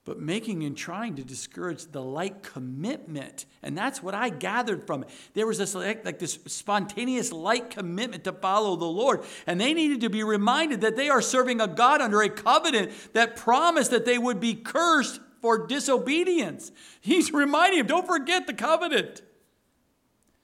[0.04, 3.46] but making and trying to discourage the like commitment.
[3.62, 5.10] And that's what I gathered from it.
[5.36, 9.24] There was this like, like this spontaneous like commitment to follow the Lord.
[9.46, 12.92] And they needed to be reminded that they are serving a God under a covenant
[13.14, 16.72] that promised that they would be cursed for disobedience.
[17.02, 19.22] He's reminding them, don't forget the covenant.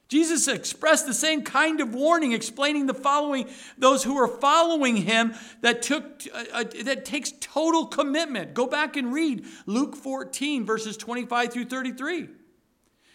[0.07, 5.33] Jesus expressed the same kind of warning, explaining the following those who are following him
[5.61, 8.53] that took uh, uh, that takes total commitment.
[8.53, 12.29] Go back and read Luke 14 verses 25 through 33.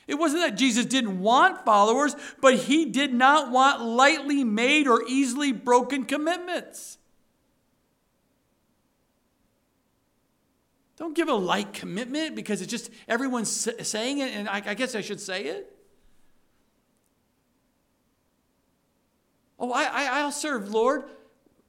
[0.09, 5.05] It wasn't that Jesus didn't want followers, but he did not want lightly made or
[5.07, 6.99] easily broken commitments.
[10.97, 14.97] Don't give a light commitment because it's just everyone's saying it, and I, I guess
[14.97, 15.80] I should say it.
[19.61, 21.05] Oh, I, I, I'll serve, Lord.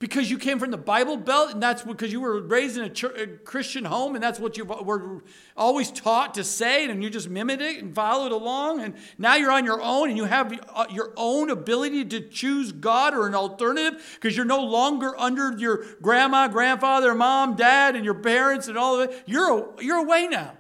[0.02, 2.90] because you came from the Bible Belt and that's because you were raised in a,
[2.90, 5.22] church, a, Christian home and that's what you were
[5.56, 9.52] always taught to say and you just mimicked it and followed along and now you're
[9.52, 13.36] on your own and you have uh, your own ability to choose God or an
[13.36, 18.80] alternative because you're no longer under your grandma, grandfather, mom, dad and your parents and
[18.80, 19.24] all of it.
[19.28, 20.54] You're, you're away now.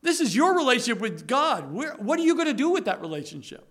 [0.00, 1.70] This is your relationship with God.
[1.72, 3.68] what are you going to do with that relationship?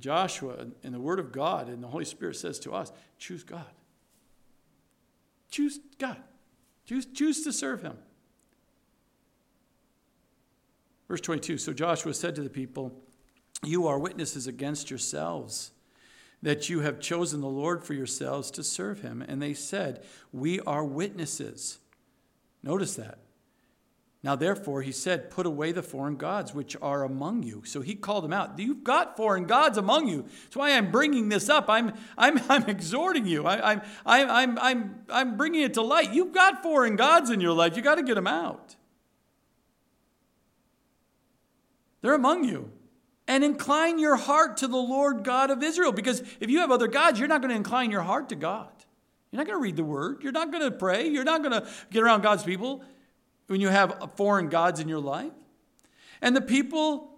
[0.00, 3.64] Joshua and the Word of God and the Holy Spirit says to us choose God.
[5.50, 6.18] Choose God.
[6.86, 7.96] Choose, choose to serve Him.
[11.08, 12.92] Verse 22 So Joshua said to the people,
[13.62, 15.72] You are witnesses against yourselves
[16.42, 19.22] that you have chosen the Lord for yourselves to serve Him.
[19.26, 21.78] And they said, We are witnesses.
[22.62, 23.18] Notice that.
[24.26, 27.62] Now, therefore, he said, Put away the foreign gods which are among you.
[27.64, 28.58] So he called them out.
[28.58, 30.22] You've got foreign gods among you.
[30.42, 31.70] That's why I'm bringing this up.
[31.70, 33.46] I'm, I'm, I'm exhorting you.
[33.46, 36.12] I, I'm, I'm, I'm, I'm bringing it to light.
[36.12, 37.76] You've got foreign gods in your life.
[37.76, 38.74] You've got to get them out.
[42.02, 42.72] They're among you.
[43.28, 45.92] And incline your heart to the Lord God of Israel.
[45.92, 48.72] Because if you have other gods, you're not going to incline your heart to God.
[49.30, 50.24] You're not going to read the word.
[50.24, 51.06] You're not going to pray.
[51.06, 52.82] You're not going to get around God's people
[53.46, 55.32] when you have foreign gods in your life?
[56.20, 57.10] And the people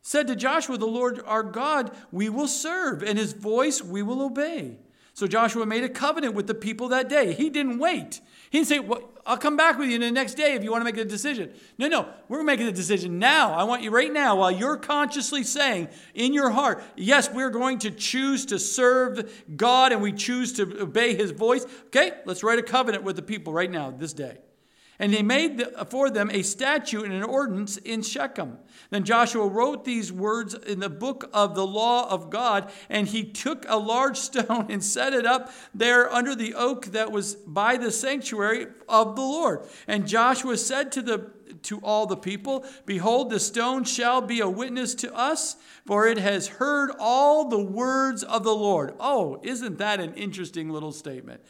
[0.00, 4.22] said to Joshua, The Lord our God we will serve, and his voice we will
[4.22, 4.78] obey.
[5.14, 7.34] So Joshua made a covenant with the people that day.
[7.34, 8.20] He didn't wait.
[8.48, 10.80] He didn't say, well, I'll come back with you the next day if you want
[10.80, 11.52] to make a decision.
[11.76, 13.52] No, no, we're making a decision now.
[13.52, 17.78] I want you right now, while you're consciously saying in your heart, yes, we're going
[17.80, 21.66] to choose to serve God and we choose to obey his voice.
[21.86, 24.38] Okay, let's write a covenant with the people right now, this day.
[24.98, 28.58] And they made for them a statute and an ordinance in Shechem.
[28.90, 33.24] Then Joshua wrote these words in the book of the law of God, and he
[33.24, 37.76] took a large stone and set it up there under the oak that was by
[37.76, 39.66] the sanctuary of the Lord.
[39.88, 41.30] And Joshua said to the
[41.64, 46.18] to all the people, Behold, the stone shall be a witness to us, for it
[46.18, 48.94] has heard all the words of the Lord.
[48.98, 51.40] Oh, isn't that an interesting little statement?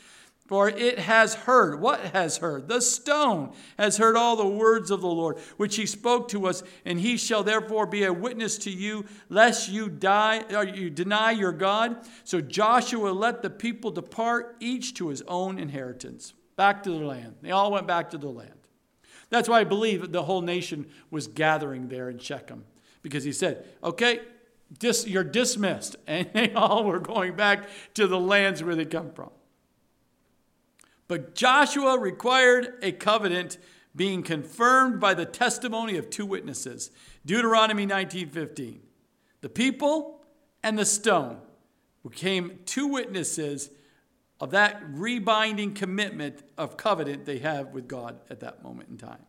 [0.53, 1.81] For it has heard.
[1.81, 2.69] What has heard?
[2.69, 6.63] The stone has heard all the words of the Lord, which he spoke to us,
[6.85, 11.31] and he shall therefore be a witness to you, lest you die or you deny
[11.31, 11.97] your God.
[12.25, 17.37] So Joshua let the people depart, each to his own inheritance, back to their land.
[17.41, 18.69] They all went back to their land.
[19.31, 22.67] That's why I believe the whole nation was gathering there in Shechem,
[23.01, 24.21] because he said, Okay,
[24.79, 25.97] dis- you're dismissed.
[26.07, 29.31] And they all were going back to the lands where they come from.
[31.09, 33.59] But Joshua required a covenant
[33.95, 36.91] being confirmed by the testimony of two witnesses.
[37.27, 38.81] Deuteronomy 19:15.
[39.41, 40.25] The people
[40.63, 41.41] and the stone
[42.03, 43.71] became two witnesses
[44.41, 49.25] of that rebinding commitment of covenant they have with God at that moment in time.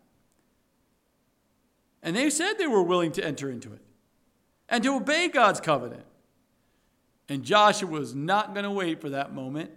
[2.01, 3.81] And they said they were willing to enter into it
[4.69, 6.05] and to obey God's covenant.
[7.29, 9.71] And Joshua was not going to wait for that moment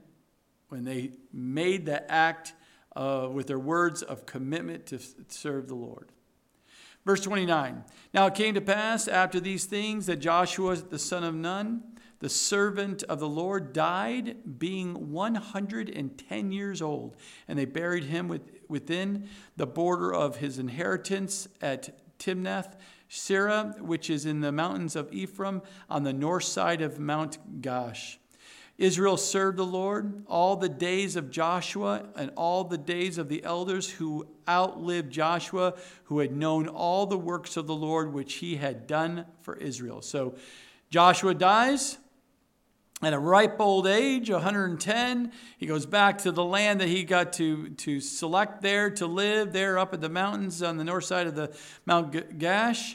[0.69, 2.55] when they made the act
[2.95, 4.99] uh, with their words of commitment to
[5.29, 6.13] serve the Lord.
[7.05, 11.35] Verse 29 Now it came to pass after these things that Joshua the son of
[11.35, 11.83] Nun,
[12.19, 17.17] the servant of the Lord, died, being 110 years old.
[17.47, 22.77] And they buried him with, within the border of his inheritance at Timnath.
[23.09, 28.17] Serah, which is in the mountains of Ephraim on the north side of Mount Gaash.
[28.79, 33.43] Israel served the Lord all the days of Joshua and all the days of the
[33.43, 35.75] elders who outlived Joshua,
[36.05, 40.03] who had known all the works of the Lord which he had done for Israel.
[40.03, 40.35] So
[40.91, 41.97] Joshua dies
[43.03, 45.33] at a ripe old age, 110.
[45.57, 49.53] He goes back to the land that he got to, to select there to live,
[49.53, 51.55] there up in the mountains on the north side of the
[51.87, 52.95] Mount Gaash.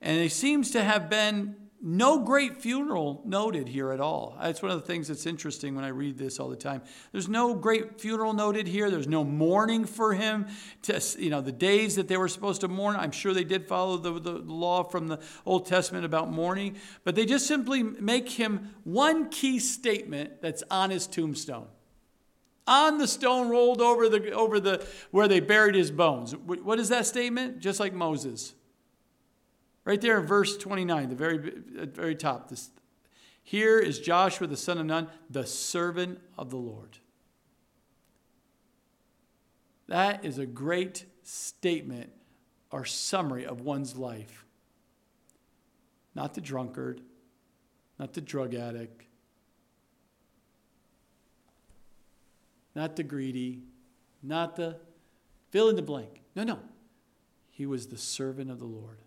[0.00, 4.36] And he seems to have been no great funeral noted here at all.
[4.40, 6.82] It's one of the things that's interesting when I read this all the time.
[7.12, 8.90] There's no great funeral noted here.
[8.90, 10.46] There's no mourning for him.
[10.82, 13.68] To, you know, the days that they were supposed to mourn, I'm sure they did
[13.68, 18.30] follow the, the law from the Old Testament about mourning, but they just simply make
[18.30, 21.66] him one key statement that's on his tombstone.
[22.66, 26.34] On the stone rolled over the over the where they buried his bones.
[26.34, 27.60] What is that statement?
[27.60, 28.54] Just like Moses.
[29.86, 32.48] Right there in verse 29, the very, very top.
[32.48, 32.70] This,
[33.44, 36.98] here is Joshua the son of Nun, the servant of the Lord.
[39.86, 42.10] That is a great statement
[42.72, 44.44] or summary of one's life.
[46.16, 47.00] Not the drunkard,
[47.96, 49.04] not the drug addict,
[52.74, 53.62] not the greedy,
[54.20, 54.80] not the
[55.50, 56.22] fill in the blank.
[56.34, 56.58] No, no.
[57.52, 59.05] He was the servant of the Lord.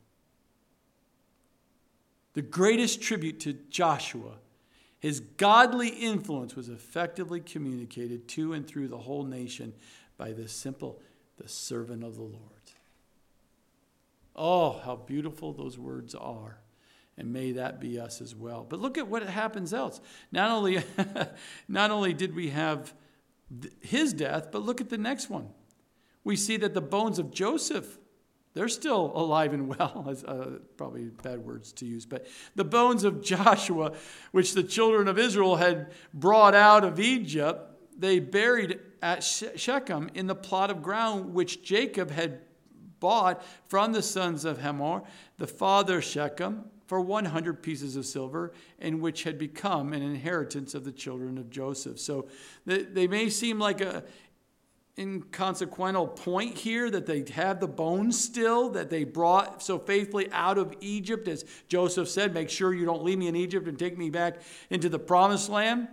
[2.39, 4.35] The greatest tribute to Joshua,
[4.97, 9.73] his godly influence was effectively communicated to and through the whole nation
[10.17, 11.01] by this simple,
[11.35, 12.71] the servant of the Lord.
[14.37, 16.59] Oh, how beautiful those words are.
[17.17, 18.65] And may that be us as well.
[18.69, 19.99] But look at what happens else.
[20.31, 20.81] Not only,
[21.67, 22.93] not only did we have
[23.81, 25.49] his death, but look at the next one.
[26.23, 27.98] We see that the bones of Joseph,
[28.53, 30.05] they're still alive and well.
[30.29, 33.93] Uh, probably bad words to use, but the bones of Joshua,
[34.31, 40.27] which the children of Israel had brought out of Egypt, they buried at Shechem in
[40.27, 42.41] the plot of ground which Jacob had
[42.99, 45.03] bought from the sons of Hamor,
[45.37, 50.83] the father Shechem, for 100 pieces of silver, and which had become an inheritance of
[50.83, 51.99] the children of Joseph.
[51.99, 52.27] So
[52.65, 54.03] they, they may seem like a
[54.99, 60.57] inconsequential point here that they have the bones still that they brought so faithfully out
[60.57, 63.97] of Egypt, as Joseph said, make sure you don't leave me in Egypt and take
[63.97, 65.87] me back into the promised land.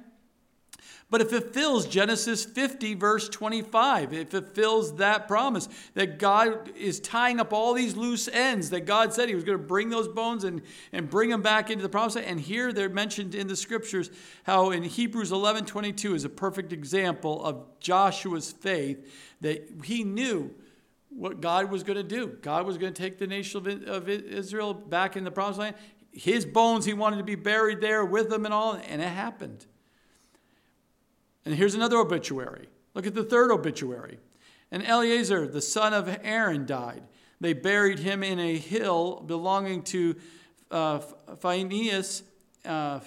[1.08, 4.12] But it fulfills Genesis 50, verse 25.
[4.12, 9.14] It fulfills that promise that God is tying up all these loose ends, that God
[9.14, 11.88] said He was going to bring those bones and, and bring them back into the
[11.88, 12.16] promise.
[12.16, 14.10] And here they're mentioned in the scriptures
[14.42, 20.52] how in Hebrews 11, 22 is a perfect example of Joshua's faith that he knew
[21.08, 22.36] what God was going to do.
[22.42, 25.76] God was going to take the nation of Israel back in the promised land.
[26.10, 29.66] His bones, he wanted to be buried there with them and all, and it happened.
[31.46, 32.68] And here's another obituary.
[32.94, 34.18] Look at the third obituary.
[34.72, 37.04] And Eleazar, the son of Aaron, died.
[37.40, 40.16] They buried him in a hill belonging to
[40.72, 40.98] uh,
[41.38, 42.24] Phineas,
[42.64, 42.98] uh,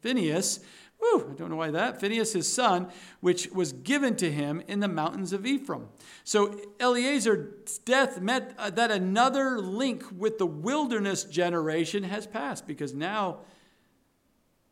[0.00, 0.60] Phineas,
[0.98, 2.88] whew, I don't know why that, Phineas, his son,
[3.20, 5.88] which was given to him in the mountains of Ephraim.
[6.24, 12.94] So Eleazar's death meant uh, that another link with the wilderness generation has passed because
[12.94, 13.38] now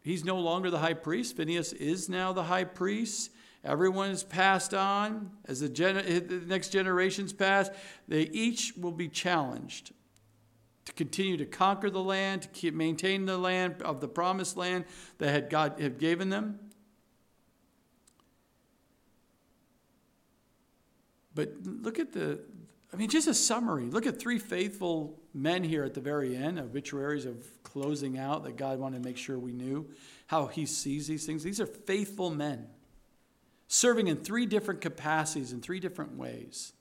[0.03, 1.37] He's no longer the high priest.
[1.37, 3.31] Phineas is now the high priest.
[3.63, 5.31] Everyone is passed on.
[5.45, 7.69] As the, gen- eh, the next generations pass,
[8.09, 9.93] they each will be challenged
[10.87, 14.87] to continue to conquer the land, to keep, maintain the land of the promised land
[15.19, 16.59] that had God had given them.
[21.35, 22.41] But look at the,
[22.93, 23.85] I mean, just a summary.
[23.85, 28.57] Look at three faithful men here at the very end, obituaries of closing out that
[28.57, 29.89] God wanted to make sure we knew
[30.27, 31.43] how He sees these things.
[31.43, 32.69] These are faithful men
[33.69, 36.73] serving in three different capacities, in three different ways.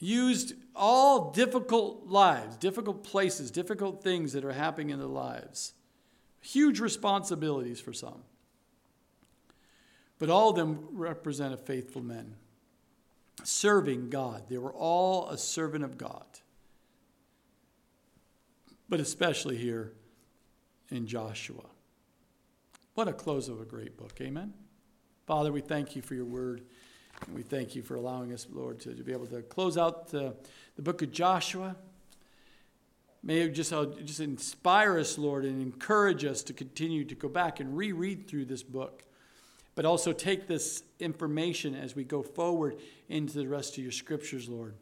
[0.00, 5.72] Used all difficult lives, difficult places, difficult things that are happening in their lives.
[6.40, 8.22] Huge responsibilities for some.
[10.18, 12.34] But all of them represent a faithful men
[13.44, 14.44] serving God.
[14.48, 16.24] They were all a servant of God.
[18.88, 19.92] But especially here
[20.90, 21.64] in Joshua.
[22.94, 24.14] What a close of a great book.
[24.20, 24.54] Amen.
[25.26, 26.62] Father, we thank you for your word.
[27.26, 30.08] And we thank you for allowing us, Lord, to, to be able to close out
[30.08, 30.36] the,
[30.76, 31.76] the book of Joshua.
[33.22, 37.28] May it just, uh, just inspire us, Lord, and encourage us to continue to go
[37.28, 39.02] back and reread through this book
[39.78, 44.48] but also take this information as we go forward into the rest of your scriptures,
[44.48, 44.74] Lord.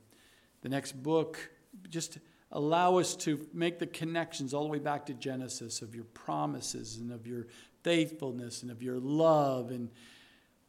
[0.62, 1.50] The next book,
[1.90, 2.16] just
[2.50, 6.96] allow us to make the connections all the way back to Genesis of your promises
[6.96, 7.46] and of your
[7.82, 9.90] faithfulness and of your love and,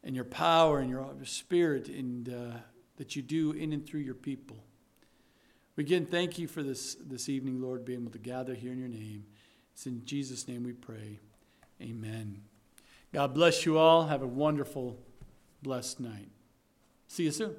[0.03, 2.57] and your power and your spirit and, uh,
[2.97, 4.57] that you do in and through your people.
[5.77, 8.77] We again thank you for this, this evening, Lord, being able to gather here in
[8.77, 9.23] your name.
[9.71, 11.21] It's in Jesus' name we pray.
[11.81, 12.41] Amen.
[13.13, 14.07] God bless you all.
[14.07, 14.99] Have a wonderful,
[15.61, 16.29] blessed night.
[17.07, 17.55] See you soon.